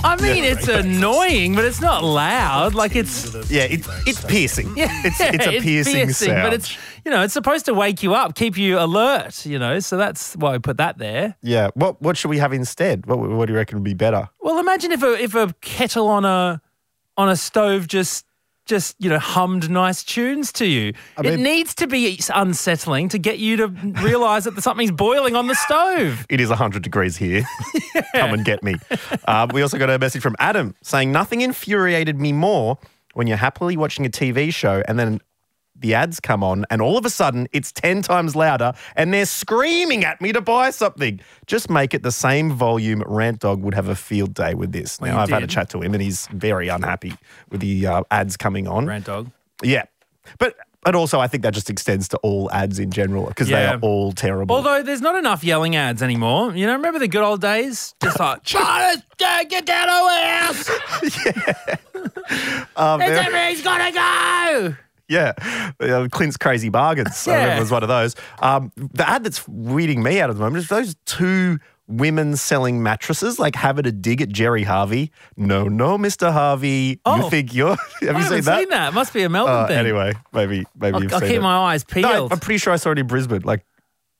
I 0.02 0.15
mean, 0.22 0.44
it's 0.46 0.68
annoying, 0.68 1.56
but 1.56 1.65
it's 1.65 1.82
not 1.82 2.04
loud. 2.04 2.74
Like 2.74 2.96
it's 2.96 3.34
Yeah, 3.52 3.63
it's 3.63 3.88
it's 4.08 4.24
piercing. 4.24 4.74
yeah, 4.78 4.88
it's 5.04 5.20
it's 5.20 5.46
a 5.46 5.60
piercing, 5.62 6.10
sound. 6.12 6.44
but 6.44 6.54
it's 6.54 6.78
you 7.06 7.12
know 7.12 7.22
it's 7.24 7.34
supposed 7.34 7.66
to 7.66 7.74
wake 7.74 8.04
you 8.04 8.14
up, 8.14 8.36
keep 8.36 8.58
you 8.58 8.80
alert. 8.80 9.46
You 9.46 9.60
know, 9.60 9.80
so 9.80 9.98
that's 9.98 10.36
why 10.36 10.54
we 10.54 10.60
put 10.60 10.78
that 10.78 10.98
there. 10.98 11.36
yeah. 11.42 11.70
What 11.74 12.02
what 12.02 12.18
should 12.18 12.30
we 12.30 12.38
have 12.40 12.54
instead? 12.54 13.06
What 13.06 13.20
what 13.20 13.46
do 13.48 13.54
you 13.54 13.58
reckon 13.58 13.78
would 13.78 13.84
be 13.84 13.94
better? 13.94 14.30
Well, 14.42 14.60
imagine 14.60 14.92
if 14.92 15.04
a 15.04 15.14
if 15.22 15.36
a 15.36 15.54
kettle 15.62 16.08
on 16.08 16.26
a 16.26 16.62
on 17.18 17.30
a 17.30 17.36
stove 17.36 17.88
just 17.88 18.26
just 18.66 18.96
you 19.00 19.10
know 19.10 19.18
hummed 19.20 19.68
nice 19.70 20.04
tunes 20.04 20.52
to 20.54 20.66
you. 20.66 20.94
it 21.18 21.24
mean- 21.24 21.42
needs 21.44 21.74
to 21.76 21.88
be 21.88 22.20
unsettling 22.36 23.10
to 23.10 23.18
get 23.18 23.40
you 23.40 23.58
to 23.58 23.68
realise 24.04 24.44
that 24.44 24.62
something's 24.62 24.92
boiling 24.92 25.36
on 25.36 25.48
the 25.48 25.56
stove. 25.56 26.26
It 26.30 26.40
is 26.40 26.50
100 26.50 26.84
degrees 26.84 27.18
here. 27.18 27.44
Come 28.16 28.34
and 28.34 28.46
get 28.46 28.62
me. 28.64 28.76
Uh, 29.28 29.48
we 29.52 29.64
also 29.64 29.80
got 29.80 29.90
a 29.90 29.98
message 29.98 30.22
from 30.22 30.36
Adam 30.38 30.76
saying, 30.84 31.12
Nothing 31.12 31.42
infuriated 31.42 32.20
me 32.20 32.32
more 32.32 32.78
when 33.16 33.26
you're 33.26 33.38
happily 33.38 33.76
watching 33.76 34.06
a 34.06 34.10
TV 34.10 34.54
show 34.54 34.84
and 34.88 35.00
then 35.00 35.20
the 35.80 35.94
ads 35.96 36.20
come 36.20 36.44
on 36.44 36.65
and 36.70 36.82
all 36.82 36.98
of 36.98 37.06
a 37.06 37.10
sudden 37.10 37.48
it's 37.52 37.72
10 37.72 38.02
times 38.02 38.36
louder 38.36 38.74
and 38.96 39.13
they're 39.13 39.26
screaming 39.26 40.04
at 40.06 40.20
me 40.22 40.32
to 40.34 40.42
buy 40.42 40.70
something. 40.72 41.20
Just 41.48 41.70
make 41.70 41.94
it 41.94 42.04
the 42.04 42.12
same 42.12 42.52
volume. 42.52 43.04
Rant 43.08 43.39
Dog 43.39 43.62
would 43.63 43.74
have 43.74 43.88
a 43.89 43.96
field 43.96 44.34
day 44.34 44.54
with 44.54 44.72
this. 44.72 45.00
Now, 45.02 45.13
you 45.15 45.20
I've 45.20 45.30
had 45.30 45.44
a 45.44 45.48
chat 45.48 45.70
to 45.72 45.82
him 45.82 45.94
and 45.94 46.02
he's 46.04 46.28
very 46.28 46.68
unhappy 46.68 47.13
with 47.50 47.62
the 47.62 47.88
uh, 47.88 48.04
ads 48.12 48.38
coming 48.38 48.68
on. 48.68 48.86
Rant 48.86 49.06
dog. 49.06 49.32
Yeah. 49.63 49.84
But. 50.38 50.56
But 50.82 50.96
also, 50.96 51.20
I 51.20 51.28
think 51.28 51.44
that 51.44 51.54
just 51.54 51.70
extends 51.70 52.08
to 52.08 52.18
all 52.20 52.50
ads 52.54 52.80
in 52.80 52.89
general 52.89 53.26
because 53.26 53.50
Yeah. 53.50 53.60
they 53.60 53.65
are 53.76 53.80
all 53.82 54.13
terrible. 54.13 54.56
Although 54.56 54.82
there's 54.82 55.02
not 55.02 55.15
enough 55.18 55.44
yelling 55.44 55.76
ads 55.76 56.02
anymore. 56.02 56.56
You 56.56 56.68
know, 56.68 56.72
remember 56.74 57.00
the 57.00 57.10
good 57.10 57.22
old 57.22 57.42
days? 57.42 57.96
Just 58.02 58.18
like, 58.18 58.44
Charlie, 58.46 58.96
get 59.18 59.65
down 59.65 59.89
our 59.89 60.10
house. 60.39 60.70
Um, 62.78 63.02
It's 63.02 63.10
there- 63.10 63.24
everything's 63.24 63.62
gotta 63.62 63.92
go. 63.94 64.76
Yeah, 65.10 65.34
uh, 65.80 66.08
Clint's 66.12 66.38
crazy 66.38 66.69
bargains. 66.69 67.28
I 67.28 67.32
remember 67.32 67.50
Yeah. 67.52 67.58
it 67.58 67.60
was 67.62 67.72
one 67.72 67.84
of 67.84 67.89
those. 67.89 68.15
Um, 68.41 68.72
the 68.78 69.08
ad 69.10 69.24
that's 69.24 69.48
weeding 69.48 70.04
me 70.04 70.22
out 70.22 70.30
at 70.30 70.36
the 70.36 70.41
moment 70.41 70.58
is 70.63 70.69
those 70.69 70.95
two 71.06 71.58
women 71.88 72.36
selling 72.36 72.84
mattresses, 72.84 73.39
like 73.39 73.56
having 73.56 73.88
a 73.88 73.91
dig 73.91 74.22
at 74.22 74.30
Gerry 74.30 74.62
Harvey. 74.63 75.12
No, 75.36 75.67
no, 75.67 75.98
Mr. 75.98 76.32
Harvey. 76.32 77.00
Oh. 77.06 77.24
You 77.24 77.30
think 77.32 77.56
you're? 77.56 77.69
Have 78.02 78.15
I 78.15 78.19
you 78.19 78.26
seen 78.26 78.41
that? 78.43 78.60
seen 78.60 78.69
that. 78.69 78.89
It 78.89 78.93
must 78.93 79.12
be 79.12 79.24
a 79.24 79.30
Melbourne 79.30 79.56
Uh, 79.63 79.67
thing. 79.67 79.78
anyway, 79.80 80.13
maybe 80.32 80.65
maybe 80.80 80.93
I'll, 80.95 81.02
you've 81.04 81.13
I'll 81.13 81.19
seen 81.22 81.30
keep 81.30 81.38
it. 81.38 81.41
my 81.41 81.58
eyes 81.58 81.84
peeled. 81.84 82.12
No. 82.12 82.28
I'm 82.32 82.39
pretty 82.39 82.60
sure 82.60 82.72
I 82.72 82.76
saw 82.76 82.91
it 82.91 83.00
in 83.00 83.08
Brisbane. 83.08 83.41
Like 83.43 83.65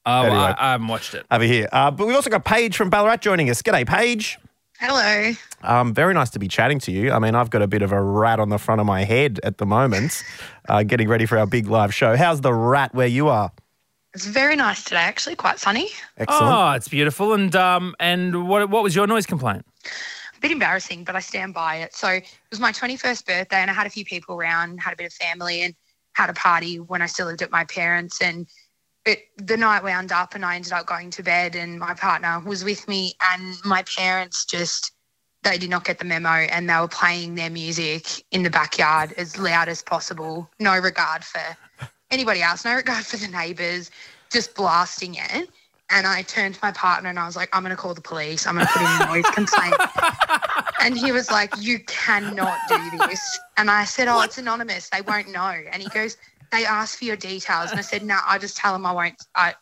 oh, 0.08 0.22
anyway. 0.24 0.36
I, 0.40 0.56
I 0.58 0.72
haven't 0.72 0.88
watched 0.88 1.14
it. 1.14 1.28
over 1.30 1.44
here. 1.44 1.70
Uh, 1.72 1.92
but 1.92 2.08
we've 2.08 2.16
also 2.16 2.32
got 2.32 2.44
Paige 2.46 2.76
from 2.76 2.90
Ballarat 2.90 3.18
joining 3.18 3.52
us. 3.52 3.62
G'day, 3.62 3.86
Paige. 3.88 4.40
Hello. 4.80 5.34
Um, 5.62 5.94
very 5.94 6.14
nice 6.14 6.30
to 6.30 6.40
be 6.40 6.48
chatting 6.48 6.80
to 6.80 6.92
you. 6.92 7.12
I 7.12 7.20
mean, 7.20 7.36
I've 7.36 7.50
got 7.50 7.62
a 7.62 7.68
bit 7.68 7.82
of 7.82 7.92
a 7.92 8.02
rat 8.02 8.40
on 8.40 8.48
the 8.48 8.58
front 8.58 8.80
of 8.80 8.88
my 8.88 9.04
head 9.04 9.38
at 9.44 9.58
the 9.58 9.66
moment, 9.66 10.24
uh, 10.70 10.84
getting 10.84 11.10
ready 11.10 11.26
for 11.26 11.38
our 11.38 11.46
big 11.46 11.68
live 11.68 11.94
show. 11.94 12.16
How's 12.16 12.40
the 12.40 12.54
rat 12.54 12.96
where 12.96 13.06
you 13.06 13.28
are? 13.28 13.52
It's 14.14 14.26
very 14.26 14.56
nice 14.56 14.86
today, 14.86 15.02
actually, 15.02 15.36
quite 15.36 15.60
sunny. 15.60 15.90
Excellent. 16.18 16.54
Oh, 16.56 16.72
it's 16.72 16.88
beautiful. 16.88 17.34
And 17.34 17.54
um, 17.58 17.94
and 18.00 18.48
what 18.48 18.70
what 18.70 18.82
was 18.82 18.96
your 18.96 19.06
noise 19.06 19.26
complaint? 19.26 19.66
A 20.38 20.40
bit 20.40 20.52
embarrassing, 20.52 21.04
but 21.04 21.14
I 21.14 21.20
stand 21.20 21.54
by 21.54 21.76
it. 21.78 21.94
So 21.94 22.08
it 22.08 22.26
was 22.50 22.62
my 22.62 22.72
21st 22.72 23.26
birthday, 23.26 23.58
and 23.58 23.70
I 23.70 23.74
had 23.74 23.86
a 23.86 23.90
few 23.90 24.06
people 24.06 24.36
around, 24.36 24.80
had 24.80 24.94
a 24.94 24.96
bit 24.96 25.08
of 25.08 25.14
family, 25.14 25.62
and 25.62 25.76
had 26.14 26.30
a 26.30 26.34
party 26.34 26.80
when 26.80 27.02
I 27.02 27.06
still 27.06 27.28
lived 27.28 27.42
at 27.42 27.52
my 27.52 27.66
parents. 27.66 28.22
And 28.22 28.48
it, 29.10 29.28
the 29.38 29.58
night 29.58 29.84
wound 29.84 30.12
up, 30.12 30.36
and 30.36 30.46
I 30.46 30.56
ended 30.56 30.72
up 30.72 30.86
going 30.86 31.10
to 31.12 31.24
bed, 31.24 31.56
and 31.56 31.80
my 31.80 31.94
partner 31.94 32.40
was 32.46 32.64
with 32.64 32.88
me, 32.88 33.14
and 33.34 33.56
my 33.66 33.84
parents 33.84 34.46
just. 34.46 34.92
They 35.42 35.58
did 35.58 35.70
not 35.70 35.86
get 35.86 36.00
the 36.00 36.04
memo 36.04 36.30
and 36.30 36.70
they 36.70 36.76
were 36.76 36.90
playing 36.90 37.36
their 37.36 37.50
music 37.50 38.26
in 38.32 38.44
the 38.44 38.50
backyard 38.50 39.14
as 39.14 39.40
loud 39.40 39.70
as 39.70 39.82
possible. 39.82 40.50
No 40.60 40.78
regard 40.78 41.24
for 41.24 41.56
anybody 42.12 42.42
else, 42.42 42.66
no 42.66 42.76
regard 42.76 43.06
for 43.06 43.16
the 43.16 43.30
neighbours, 43.30 43.90
just 44.30 44.54
blasting 44.54 45.16
it. 45.16 45.50
And 45.90 46.06
I 46.06 46.24
turned 46.24 46.56
to 46.56 46.60
my 46.62 46.74
partner 46.74 47.10
and 47.10 47.18
I 47.18 47.26
was 47.26 47.38
like, 47.38 47.48
I'm 47.54 47.64
going 47.64 47.74
to 47.74 47.82
call 47.82 47.94
the 47.94 48.02
police. 48.02 48.46
I'm 48.46 48.56
going 48.56 48.68
to 48.68 48.74
put 48.74 48.82
in 48.82 49.02
a 49.02 49.06
noise 49.14 49.30
complaint. 49.32 49.76
And 50.82 50.98
he 50.98 51.12
was 51.12 51.30
like, 51.30 51.54
You 51.60 51.80
cannot 51.80 52.58
do 52.70 52.98
this. 53.00 53.40
And 53.58 53.70
I 53.70 53.84
said, 53.84 54.08
Oh, 54.08 54.22
it's 54.22 54.38
anonymous. 54.38 54.90
They 54.90 55.02
won't 55.02 55.32
know. 55.32 55.54
And 55.72 55.82
he 55.82 55.90
goes, 55.90 56.18
They 56.52 56.66
asked 56.66 56.98
for 56.98 57.06
your 57.06 57.16
details. 57.16 57.72
And 57.72 57.80
I 57.80 57.84
said, 57.84 58.04
No, 58.04 58.18
I 58.26 58.38
just 58.38 58.58
tell 58.58 58.74
them 58.74 58.86
I 58.86 58.92
won't. 58.92 59.16
I, 59.36 59.54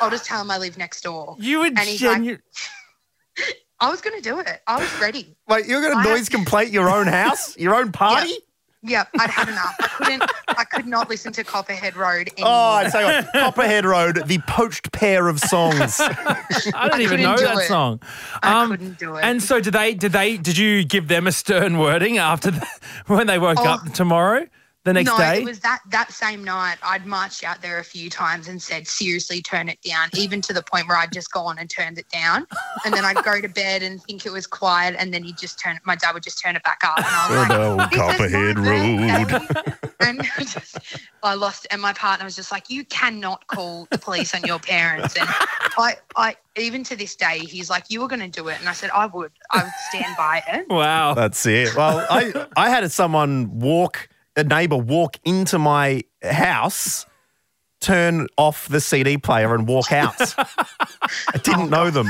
I'll 0.00 0.10
just 0.10 0.24
tell 0.24 0.38
them 0.38 0.50
I 0.50 0.58
live 0.58 0.78
next 0.78 1.02
door. 1.02 1.36
You 1.38 1.60
would 1.60 1.78
And 1.78 1.88
he's 1.88 2.02
like, 2.02 2.40
I 3.80 3.90
was 3.90 4.00
going 4.00 4.16
to 4.16 4.22
do 4.22 4.38
it. 4.40 4.60
I 4.66 4.78
was 4.78 5.00
ready. 5.00 5.36
Wait, 5.48 5.66
you're 5.66 5.80
going 5.80 5.96
I 5.96 6.02
to 6.02 6.08
have- 6.08 6.18
noise 6.18 6.28
complaint 6.28 6.70
your 6.70 6.90
own 6.90 7.06
house, 7.06 7.56
your 7.58 7.74
own 7.74 7.92
party? 7.92 8.32
Yep, 8.82 9.08
I'd 9.18 9.28
had 9.28 9.48
enough. 9.50 9.74
I 9.78 9.86
couldn't. 9.88 10.22
I 10.48 10.64
could 10.64 10.86
not 10.86 11.10
listen 11.10 11.34
to 11.34 11.44
Copperhead 11.44 11.96
Road 11.96 12.30
anymore. 12.38 12.50
Oh, 12.50 12.72
I 12.76 12.88
tell 12.88 13.02
you 13.02 13.06
what, 13.08 13.32
Copperhead 13.34 13.84
Road, 13.84 14.22
the 14.26 14.38
poached 14.48 14.90
pair 14.92 15.28
of 15.28 15.38
songs. 15.38 16.00
I 16.00 16.88
don't 16.88 16.94
I 16.94 17.02
even 17.02 17.20
know 17.20 17.36
do 17.36 17.44
that 17.44 17.58
it. 17.58 17.68
song. 17.68 18.00
I 18.42 18.62
Um, 18.62 18.70
couldn't 18.70 18.98
do 18.98 19.16
it. 19.16 19.22
And 19.24 19.42
so, 19.42 19.60
did 19.60 19.74
they? 19.74 19.92
Did 19.92 20.12
they? 20.12 20.38
Did 20.38 20.56
you 20.56 20.82
give 20.84 21.08
them 21.08 21.26
a 21.26 21.32
stern 21.32 21.76
wording 21.76 22.16
after 22.16 22.52
the, 22.52 22.66
when 23.06 23.26
they 23.26 23.38
woke 23.38 23.58
Oh. 23.60 23.66
up 23.68 23.92
tomorrow? 23.92 24.46
The 24.84 24.94
next 24.94 25.10
no, 25.10 25.18
day? 25.18 25.42
it 25.42 25.44
was 25.44 25.60
that 25.60 25.80
that 25.90 26.10
same 26.10 26.42
night. 26.42 26.78
I'd 26.82 27.04
marched 27.04 27.44
out 27.44 27.60
there 27.60 27.78
a 27.80 27.84
few 27.84 28.08
times 28.08 28.48
and 28.48 28.62
said, 28.62 28.86
"Seriously, 28.88 29.42
turn 29.42 29.68
it 29.68 29.78
down." 29.82 30.08
Even 30.14 30.40
to 30.42 30.54
the 30.54 30.62
point 30.62 30.88
where 30.88 30.96
I'd 30.96 31.12
just 31.12 31.30
go 31.32 31.42
on 31.42 31.58
and 31.58 31.68
turned 31.68 31.98
it 31.98 32.08
down, 32.08 32.46
and 32.84 32.94
then 32.94 33.04
I'd 33.04 33.22
go 33.22 33.40
to 33.40 33.48
bed 33.48 33.82
and 33.82 34.02
think 34.02 34.24
it 34.24 34.32
was 34.32 34.46
quiet, 34.46 34.96
and 34.98 35.12
then 35.12 35.22
he'd 35.22 35.36
just 35.36 35.58
turn 35.58 35.76
it. 35.76 35.82
My 35.84 35.96
dad 35.96 36.12
would 36.14 36.22
just 36.22 36.40
turn 36.42 36.56
it 36.56 36.62
back 36.62 36.80
up, 36.82 36.96
and 36.96 37.06
I 37.06 37.28
was 37.28 37.48
like, 37.48 37.58
Oh, 37.58 37.76
no, 37.76 37.76
"This 37.76 37.92
is 37.92 37.98
my 37.98 38.12
Copperhead 38.12 38.56
birthday." 38.56 39.86
and 40.00 40.24
just, 40.48 40.78
I 41.22 41.34
lost. 41.34 41.66
And 41.70 41.82
my 41.82 41.92
partner 41.92 42.24
was 42.24 42.36
just 42.36 42.50
like, 42.50 42.70
"You 42.70 42.84
cannot 42.84 43.46
call 43.48 43.86
the 43.90 43.98
police 43.98 44.34
on 44.34 44.42
your 44.44 44.60
parents." 44.60 45.14
And 45.14 45.28
I, 45.76 45.96
I 46.16 46.36
even 46.56 46.84
to 46.84 46.96
this 46.96 47.16
day, 47.16 47.40
he's 47.40 47.68
like, 47.68 47.84
"You 47.90 48.00
were 48.00 48.08
going 48.08 48.20
to 48.20 48.28
do 48.28 48.48
it," 48.48 48.58
and 48.58 48.68
I 48.68 48.72
said, 48.72 48.88
"I 48.94 49.04
would. 49.04 49.32
I 49.50 49.62
would 49.64 49.72
stand 49.90 50.16
by 50.16 50.42
it." 50.48 50.68
Wow. 50.70 51.12
That's 51.12 51.44
it. 51.44 51.76
Well, 51.76 52.06
I 52.08 52.46
I 52.56 52.70
had 52.70 52.90
someone 52.90 53.58
walk 53.58 54.08
a 54.40 54.44
neighbor 54.44 54.76
walk 54.76 55.18
into 55.24 55.58
my 55.58 56.02
house, 56.22 57.06
turn 57.80 58.26
off 58.36 58.68
the 58.68 58.80
CD 58.80 59.16
player 59.16 59.54
and 59.54 59.66
walk 59.66 59.92
out. 59.92 60.14
I 60.38 61.38
didn't 61.42 61.70
know 61.70 61.90
them. 61.90 62.06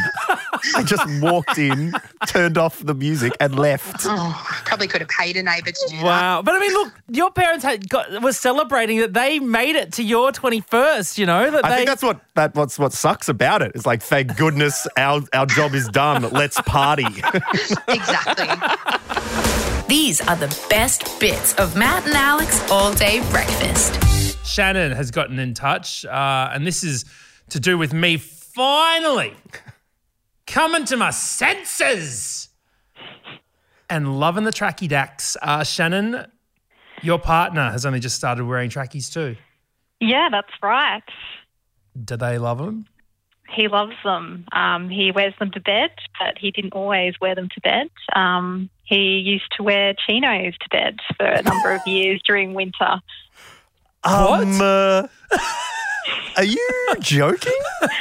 I 0.74 0.82
just 0.82 1.04
walked 1.20 1.58
in, 1.58 1.92
turned 2.26 2.58
off 2.58 2.80
the 2.84 2.94
music 2.94 3.32
and 3.40 3.58
left. 3.58 4.02
Oh, 4.04 4.62
probably 4.64 4.88
could 4.88 5.00
have 5.00 5.10
paid 5.10 5.36
a 5.36 5.42
neighbour 5.42 5.70
to 5.70 5.86
do 5.88 5.96
that. 5.96 6.04
Wow. 6.04 6.42
But 6.42 6.54
I 6.54 6.60
mean, 6.60 6.72
look, 6.72 6.92
your 7.08 7.30
parents 7.30 7.64
had 7.64 7.88
got 7.88 8.22
was 8.22 8.36
celebrating 8.38 9.00
that 9.00 9.14
they 9.14 9.38
made 9.38 9.76
it 9.76 9.92
to 9.94 10.02
your 10.02 10.32
21st, 10.32 11.18
you 11.18 11.26
know? 11.26 11.50
That 11.50 11.64
I 11.64 11.70
they 11.70 11.76
think 11.76 11.88
that's 11.88 12.02
what 12.02 12.20
that 12.34 12.54
what's 12.54 12.78
what 12.78 12.92
sucks 12.92 13.28
about 13.28 13.62
it. 13.62 13.72
It's 13.74 13.86
like, 13.86 14.02
thank 14.02 14.36
goodness 14.36 14.86
our 14.96 15.22
our 15.32 15.46
job 15.46 15.74
is 15.74 15.88
done. 15.88 16.22
Let's 16.30 16.60
party. 16.62 17.06
exactly. 17.88 19.46
These 19.90 20.20
are 20.20 20.36
the 20.36 20.46
best 20.70 21.18
bits 21.18 21.52
of 21.54 21.74
Matt 21.74 22.06
and 22.06 22.14
Alex 22.14 22.62
all 22.70 22.94
day 22.94 23.28
breakfast. 23.32 23.98
Shannon 24.46 24.92
has 24.92 25.10
gotten 25.10 25.40
in 25.40 25.52
touch, 25.52 26.04
uh, 26.04 26.50
and 26.54 26.64
this 26.64 26.84
is 26.84 27.04
to 27.48 27.58
do 27.58 27.76
with 27.76 27.92
me 27.92 28.16
finally 28.16 29.34
coming 30.46 30.84
to 30.84 30.96
my 30.96 31.10
senses 31.10 32.50
and 33.88 34.20
loving 34.20 34.44
the 34.44 34.52
tracky 34.52 34.86
dacks. 34.86 35.36
Uh, 35.42 35.64
Shannon, 35.64 36.24
your 37.02 37.18
partner 37.18 37.72
has 37.72 37.84
only 37.84 37.98
just 37.98 38.14
started 38.14 38.44
wearing 38.44 38.70
trackies 38.70 39.10
too. 39.10 39.34
Yeah, 39.98 40.28
that's 40.30 40.52
right. 40.62 41.02
Do 42.04 42.16
they 42.16 42.38
love 42.38 42.58
them? 42.58 42.86
He 43.52 43.68
loves 43.68 43.96
them. 44.04 44.46
Um, 44.52 44.88
he 44.88 45.10
wears 45.12 45.34
them 45.38 45.50
to 45.52 45.60
bed, 45.60 45.90
but 46.18 46.38
he 46.38 46.50
didn't 46.50 46.72
always 46.72 47.14
wear 47.20 47.34
them 47.34 47.48
to 47.54 47.60
bed. 47.60 47.90
Um, 48.14 48.70
he 48.84 49.18
used 49.18 49.50
to 49.56 49.62
wear 49.62 49.94
chinos 49.94 50.54
to 50.58 50.68
bed 50.70 50.98
for 51.16 51.26
a 51.26 51.42
number 51.42 51.72
of 51.72 51.86
years 51.86 52.20
during 52.26 52.54
winter. 52.54 53.00
Um, 54.02 54.60
uh, 54.60 55.06
are 56.36 56.44
you 56.44 56.94
joking? 57.00 57.52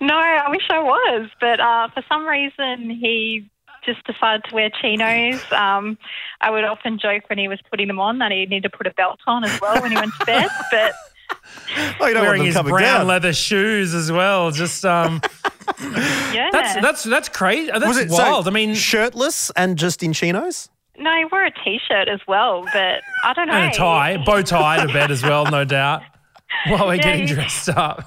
No, 0.00 0.16
I 0.16 0.48
wish 0.48 0.66
I 0.70 0.82
was, 0.82 1.28
but 1.40 1.60
uh, 1.60 1.88
for 1.92 2.02
some 2.08 2.26
reason 2.26 2.88
he 2.88 3.46
just 3.84 4.02
decided 4.04 4.44
to 4.48 4.54
wear 4.54 4.70
chinos. 4.70 5.40
Um, 5.52 5.98
I 6.40 6.50
would 6.50 6.64
often 6.64 6.98
joke 6.98 7.24
when 7.28 7.38
he 7.38 7.48
was 7.48 7.58
putting 7.70 7.88
them 7.88 8.00
on 8.00 8.18
that 8.18 8.32
he 8.32 8.46
needed 8.46 8.70
to 8.70 8.76
put 8.76 8.86
a 8.86 8.94
belt 8.94 9.20
on 9.26 9.44
as 9.44 9.60
well 9.60 9.80
when 9.82 9.90
he 9.90 9.96
went 9.96 10.12
to 10.18 10.24
bed, 10.26 10.48
but 10.70 10.94
Oh, 12.00 12.06
you 12.06 12.14
don't 12.14 12.24
want 12.24 12.38
Wearing 12.38 12.52
them 12.52 12.64
his 12.64 12.70
brown 12.70 12.82
down. 13.00 13.06
leather 13.06 13.32
shoes 13.32 13.94
as 13.94 14.10
well. 14.12 14.50
Just 14.50 14.84
um, 14.84 15.20
yeah. 16.32 16.48
that's 16.52 16.74
that's 16.80 17.04
that's 17.04 17.28
crazy. 17.28 17.70
That's 17.70 17.84
Was 17.86 17.96
it 17.98 18.10
so 18.10 18.16
wild. 18.22 18.48
I 18.48 18.50
mean, 18.50 18.74
shirtless 18.74 19.50
and 19.56 19.76
just 19.78 20.02
in 20.02 20.12
chinos? 20.12 20.68
no, 20.98 21.10
he 21.16 21.24
wore 21.32 21.44
a 21.44 21.50
t-shirt 21.64 22.08
as 22.08 22.20
well, 22.28 22.62
but 22.74 23.00
I 23.24 23.32
don't 23.34 23.46
know. 23.48 23.54
and 23.54 23.72
a 23.72 23.76
tie, 23.76 24.16
bow 24.22 24.42
tie 24.42 24.84
to 24.84 24.92
bed 24.92 25.10
as 25.10 25.22
well, 25.22 25.46
no 25.50 25.64
doubt. 25.64 26.02
While 26.68 26.86
we're 26.88 26.96
Yeah, 26.96 27.02
getting 27.02 27.26
dressed 27.26 27.70
up. 27.70 28.06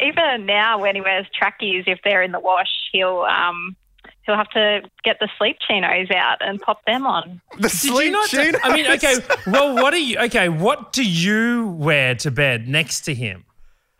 even 0.00 0.44
now 0.46 0.80
when 0.80 0.96
he 0.96 1.00
wears 1.00 1.26
trackies, 1.32 1.84
if 1.86 2.00
they're 2.02 2.22
in 2.22 2.32
the 2.32 2.40
wash, 2.40 2.66
he'll 2.90 3.20
um 3.20 3.76
he'll 4.26 4.36
have 4.36 4.50
to 4.50 4.80
get 5.04 5.18
the 5.20 5.28
sleep 5.38 5.56
chinos 5.66 6.08
out 6.14 6.38
and 6.40 6.60
pop 6.60 6.84
them 6.86 7.06
on. 7.06 7.40
The 7.58 7.68
sleep 7.68 8.06
you 8.06 8.10
not? 8.12 8.32
I 8.64 8.74
mean, 8.74 8.86
okay. 8.86 9.16
Well, 9.46 9.74
what 9.74 9.92
are 9.94 9.98
you? 9.98 10.18
Okay, 10.18 10.48
what 10.48 10.92
do 10.92 11.04
you 11.04 11.68
wear 11.78 12.14
to 12.16 12.30
bed 12.30 12.68
next 12.68 13.02
to 13.02 13.14
him? 13.14 13.44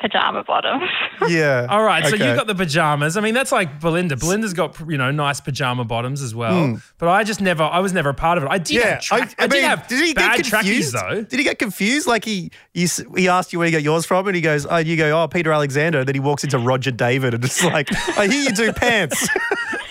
Pajama 0.01 0.43
bottoms. 0.45 0.83
Yeah. 1.29 1.69
All 1.71 1.85
right, 1.85 2.05
so 2.05 2.17
Okay. 2.17 2.29
you 2.29 2.35
got 2.35 2.49
the 2.49 2.55
pajamas. 2.57 3.17
I 3.17 3.21
mean, 3.21 3.33
that's 3.33 3.53
like 3.53 3.79
Belinda. 3.79 4.17
Belinda's 4.17 4.55
got 4.55 4.77
you 4.91 4.99
know 4.99 5.13
nice 5.13 5.41
pajama 5.41 5.85
bottoms 5.85 6.21
as 6.21 6.35
well. 6.35 6.67
Hmm. 6.67 6.75
But 6.99 7.11
I 7.11 7.23
just 7.23 7.41
never. 7.41 7.63
I 7.63 7.79
was 7.79 7.93
never 7.93 8.09
a 8.09 8.15
part 8.15 8.39
of 8.39 8.43
it. 8.45 8.49
I 8.51 8.59
did. 8.59 8.75
Yeah, 8.79 8.89
have 8.95 9.01
track, 9.03 9.35
I, 9.39 9.47
did 9.47 9.53
mean, 9.53 9.63
have 9.63 9.87
did 9.87 10.05
he 10.05 10.15
bad 10.15 10.39
get 10.39 10.51
confused? 10.51 10.91
trackies 10.91 10.93
though. 10.93 11.23
Did 11.23 11.39
he 11.39 11.45
get 11.45 11.61
confused? 11.61 12.09
Like 12.09 12.25
he, 12.25 12.51
he 12.75 12.89
he 13.17 13.29
asked 13.29 13.53
you 13.53 13.61
where 13.61 13.69
you 13.69 13.73
got 13.73 13.85
yours 13.85 14.05
from, 14.05 14.27
and 14.27 14.35
he 14.35 14.43
goes, 14.43 14.67
"Oh, 14.67 14.79
you 14.79 14.97
go, 14.97 15.23
oh, 15.23 15.29
Peter 15.29 15.53
Alexander." 15.53 16.05
Then 16.05 16.17
he 16.17 16.21
walks 16.21 16.43
into 16.43 16.59
Roger 16.59 16.91
David, 16.91 17.35
and 17.35 17.45
it's 17.45 17.63
like, 17.63 17.89
"I 18.19 18.27
hear 18.27 18.43
you 18.43 18.51
do 18.53 18.73
pants." 18.73 19.29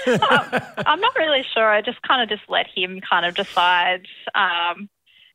I'm 0.85 0.99
not 0.99 1.15
really 1.15 1.43
sure. 1.53 1.69
I 1.69 1.81
just 1.81 2.01
kind 2.01 2.21
of 2.21 2.29
just 2.29 2.49
let 2.49 2.67
him 2.73 2.99
kind 3.01 3.25
of 3.25 3.35
decide. 3.35 4.07
Um, 4.35 4.89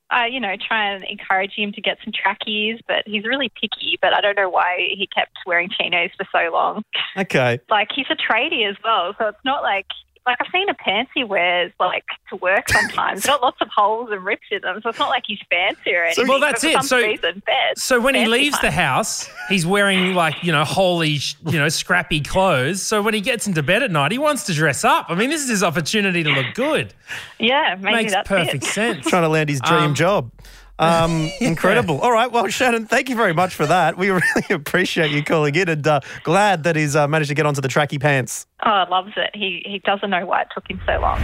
I, 0.08 0.26
you 0.26 0.38
know, 0.38 0.54
try 0.56 0.92
and 0.92 1.04
encourage 1.04 1.52
him 1.56 1.72
to 1.72 1.80
get 1.80 1.98
some 2.04 2.12
trackies, 2.12 2.78
but 2.86 3.02
he's 3.06 3.24
really 3.24 3.50
picky. 3.60 3.98
But 4.00 4.14
I 4.14 4.20
don't 4.20 4.36
know 4.36 4.48
why 4.48 4.76
he 4.78 5.08
kept 5.12 5.36
wearing 5.46 5.68
chinos 5.68 6.10
for 6.16 6.26
so 6.30 6.52
long. 6.52 6.84
okay. 7.16 7.58
Like 7.68 7.88
he's 7.94 8.06
a 8.10 8.16
tradie 8.16 8.68
as 8.68 8.76
well, 8.84 9.14
so 9.18 9.26
it's 9.28 9.44
not 9.44 9.62
like 9.62 9.86
like 10.26 10.36
I've 10.40 10.50
seen 10.52 10.68
a 10.68 10.74
pants 10.74 11.10
he 11.14 11.22
wears 11.24 11.72
like 11.78 12.04
to 12.30 12.36
work 12.36 12.68
sometimes. 12.68 13.18
It's 13.18 13.26
got 13.26 13.42
lots 13.42 13.58
of 13.60 13.68
holes 13.74 14.10
and 14.10 14.24
rips 14.24 14.46
in 14.50 14.60
them, 14.62 14.80
so 14.82 14.88
it's 14.88 14.98
not 14.98 15.08
like 15.08 15.22
he's 15.26 15.38
fancy 15.48 15.94
or 15.94 16.04
anything. 16.04 16.26
well, 16.28 16.40
that's 16.40 16.62
but 16.62 16.72
for 16.72 16.78
it. 16.78 16.82
Some 16.82 16.82
So- 16.88 16.98
reason, 16.98 17.42
bed. 17.46 17.78
So 17.78 18.00
when 18.00 18.14
he 18.14 18.22
fancy 18.22 18.32
leaves 18.32 18.60
the 18.60 18.70
house, 18.70 19.28
he's 19.48 19.64
wearing 19.64 20.14
like 20.14 20.42
you 20.42 20.50
know 20.52 20.64
holy 20.64 21.18
you 21.46 21.58
know 21.58 21.68
scrappy 21.68 22.20
clothes. 22.20 22.82
So 22.82 23.02
when 23.02 23.14
he 23.14 23.20
gets 23.20 23.46
into 23.46 23.62
bed 23.62 23.82
at 23.82 23.90
night, 23.90 24.12
he 24.12 24.18
wants 24.18 24.44
to 24.44 24.54
dress 24.54 24.84
up. 24.84 25.06
I 25.08 25.14
mean, 25.14 25.30
this 25.30 25.42
is 25.42 25.48
his 25.48 25.62
opportunity 25.62 26.22
to 26.24 26.30
look 26.30 26.54
good. 26.54 26.92
yeah, 27.38 27.76
maybe 27.80 27.96
Makes 27.96 28.12
that's 28.12 28.28
perfect 28.28 28.64
it. 28.64 28.64
sense. 28.64 29.06
Trying 29.06 29.22
to 29.22 29.28
land 29.28 29.48
his 29.48 29.60
dream 29.60 29.80
Um, 29.82 29.94
job. 29.94 30.30
Um, 30.78 31.30
incredible. 31.40 32.00
All 32.00 32.12
right. 32.12 32.30
Well, 32.30 32.46
Shannon, 32.48 32.86
thank 32.86 33.08
you 33.08 33.16
very 33.16 33.32
much 33.32 33.54
for 33.54 33.66
that. 33.66 33.96
We 33.96 34.10
really 34.10 34.22
appreciate 34.50 35.10
you 35.10 35.24
calling 35.24 35.54
in, 35.54 35.68
and 35.68 35.86
uh, 35.86 36.00
glad 36.22 36.64
that 36.64 36.76
he's 36.76 36.96
uh, 36.96 37.08
managed 37.08 37.28
to 37.28 37.34
get 37.34 37.46
onto 37.46 37.60
the 37.60 37.68
tracky 37.68 38.00
pants. 38.00 38.46
Oh, 38.64 38.84
loves 38.90 39.12
it. 39.16 39.30
He 39.34 39.62
he 39.64 39.78
doesn't 39.80 40.10
know 40.10 40.26
why 40.26 40.42
it 40.42 40.48
took 40.54 40.68
him 40.68 40.80
so 40.86 40.98
long. 41.00 41.20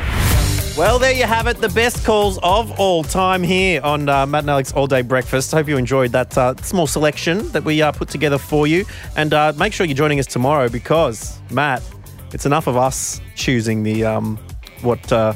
Well, 0.75 0.99
there 0.99 1.13
you 1.13 1.25
have 1.25 1.47
it. 1.49 1.59
The 1.59 1.69
best 1.69 2.03
calls 2.03 2.39
of 2.43 2.81
all 2.81 3.05
time 3.05 3.43
here 3.43 3.83
on 3.83 4.09
uh, 4.09 4.25
Matt 4.25 4.45
and 4.45 4.51
Alex 4.51 4.73
All 4.73 4.87
Day 4.87 5.03
Breakfast. 5.03 5.53
Hope 5.53 5.69
you 5.69 5.77
enjoyed 5.77 6.13
that 6.13 6.37
uh, 6.39 6.55
small 6.63 6.87
selection 6.87 7.47
that 7.51 7.63
we 7.63 7.83
uh, 7.83 7.93
put 7.93 8.09
together 8.09 8.39
for 8.39 8.67
you. 8.67 8.87
And 9.15 9.35
uh, 9.35 9.53
make 9.59 9.75
sure 9.75 9.85
you're 9.85 9.95
joining 9.95 10.19
us 10.19 10.25
tomorrow 10.27 10.71
because, 10.71 11.39
Matt, 11.51 11.83
it's 12.33 12.47
enough 12.47 12.69
of 12.69 12.79
us 12.79 13.21
choosing 13.35 13.83
the 13.83 14.07
um, 14.07 14.39
what 14.81 15.13
uh, 15.13 15.35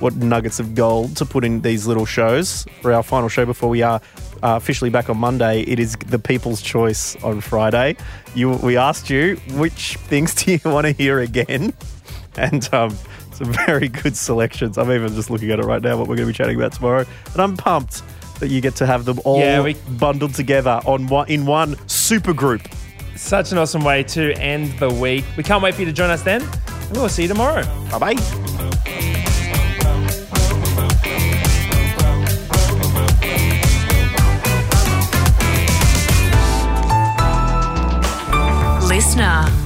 what 0.00 0.16
nuggets 0.16 0.58
of 0.60 0.74
gold 0.74 1.16
to 1.18 1.24
put 1.24 1.44
in 1.44 1.60
these 1.60 1.86
little 1.86 2.06
shows 2.06 2.64
for 2.82 2.92
our 2.92 3.02
final 3.02 3.28
show 3.28 3.44
before 3.46 3.68
we 3.68 3.82
are 3.82 4.00
uh, 4.42 4.56
officially 4.56 4.90
back 4.90 5.08
on 5.10 5.18
Monday. 5.18 5.60
It 5.62 5.78
is 5.78 5.94
the 6.06 6.18
People's 6.18 6.62
Choice 6.62 7.16
on 7.22 7.40
Friday. 7.40 7.96
You, 8.34 8.50
we 8.50 8.76
asked 8.76 9.10
you 9.10 9.36
which 9.52 9.96
things 9.96 10.34
do 10.44 10.52
you 10.52 10.60
want 10.64 10.86
to 10.86 10.92
hear 10.92 11.20
again, 11.20 11.72
and 12.36 12.68
um, 12.74 12.96
some 13.32 13.52
very 13.66 13.88
good 13.88 14.16
selections. 14.16 14.78
I'm 14.78 14.90
even 14.90 15.14
just 15.14 15.30
looking 15.30 15.50
at 15.50 15.58
it 15.60 15.64
right 15.66 15.82
now. 15.82 15.96
What 15.98 16.08
we're 16.08 16.16
going 16.16 16.26
to 16.28 16.32
be 16.32 16.36
chatting 16.36 16.56
about 16.56 16.72
tomorrow, 16.72 17.04
and 17.32 17.42
I'm 17.42 17.56
pumped 17.56 18.02
that 18.40 18.48
you 18.48 18.62
get 18.62 18.74
to 18.76 18.86
have 18.86 19.04
them 19.04 19.20
all 19.24 19.38
Yeah, 19.38 19.60
we- 19.62 19.74
bundled 19.98 20.34
together 20.34 20.80
on 20.86 21.06
one 21.08 21.28
in 21.28 21.44
one 21.44 21.76
super 21.88 22.32
group. 22.32 22.62
Such 23.16 23.52
an 23.52 23.58
awesome 23.58 23.84
way 23.84 24.02
to 24.04 24.32
end 24.40 24.72
the 24.78 24.88
week. 24.88 25.26
We 25.36 25.42
can't 25.42 25.62
wait 25.62 25.74
for 25.74 25.80
you 25.82 25.86
to 25.86 25.92
join 25.92 26.08
us 26.08 26.22
then. 26.22 26.40
And 26.40 26.96
we'll 26.96 27.10
see 27.10 27.22
you 27.22 27.28
tomorrow. 27.28 27.64
Bye 27.90 28.14
bye. 28.14 28.79
Listener. 39.20 39.59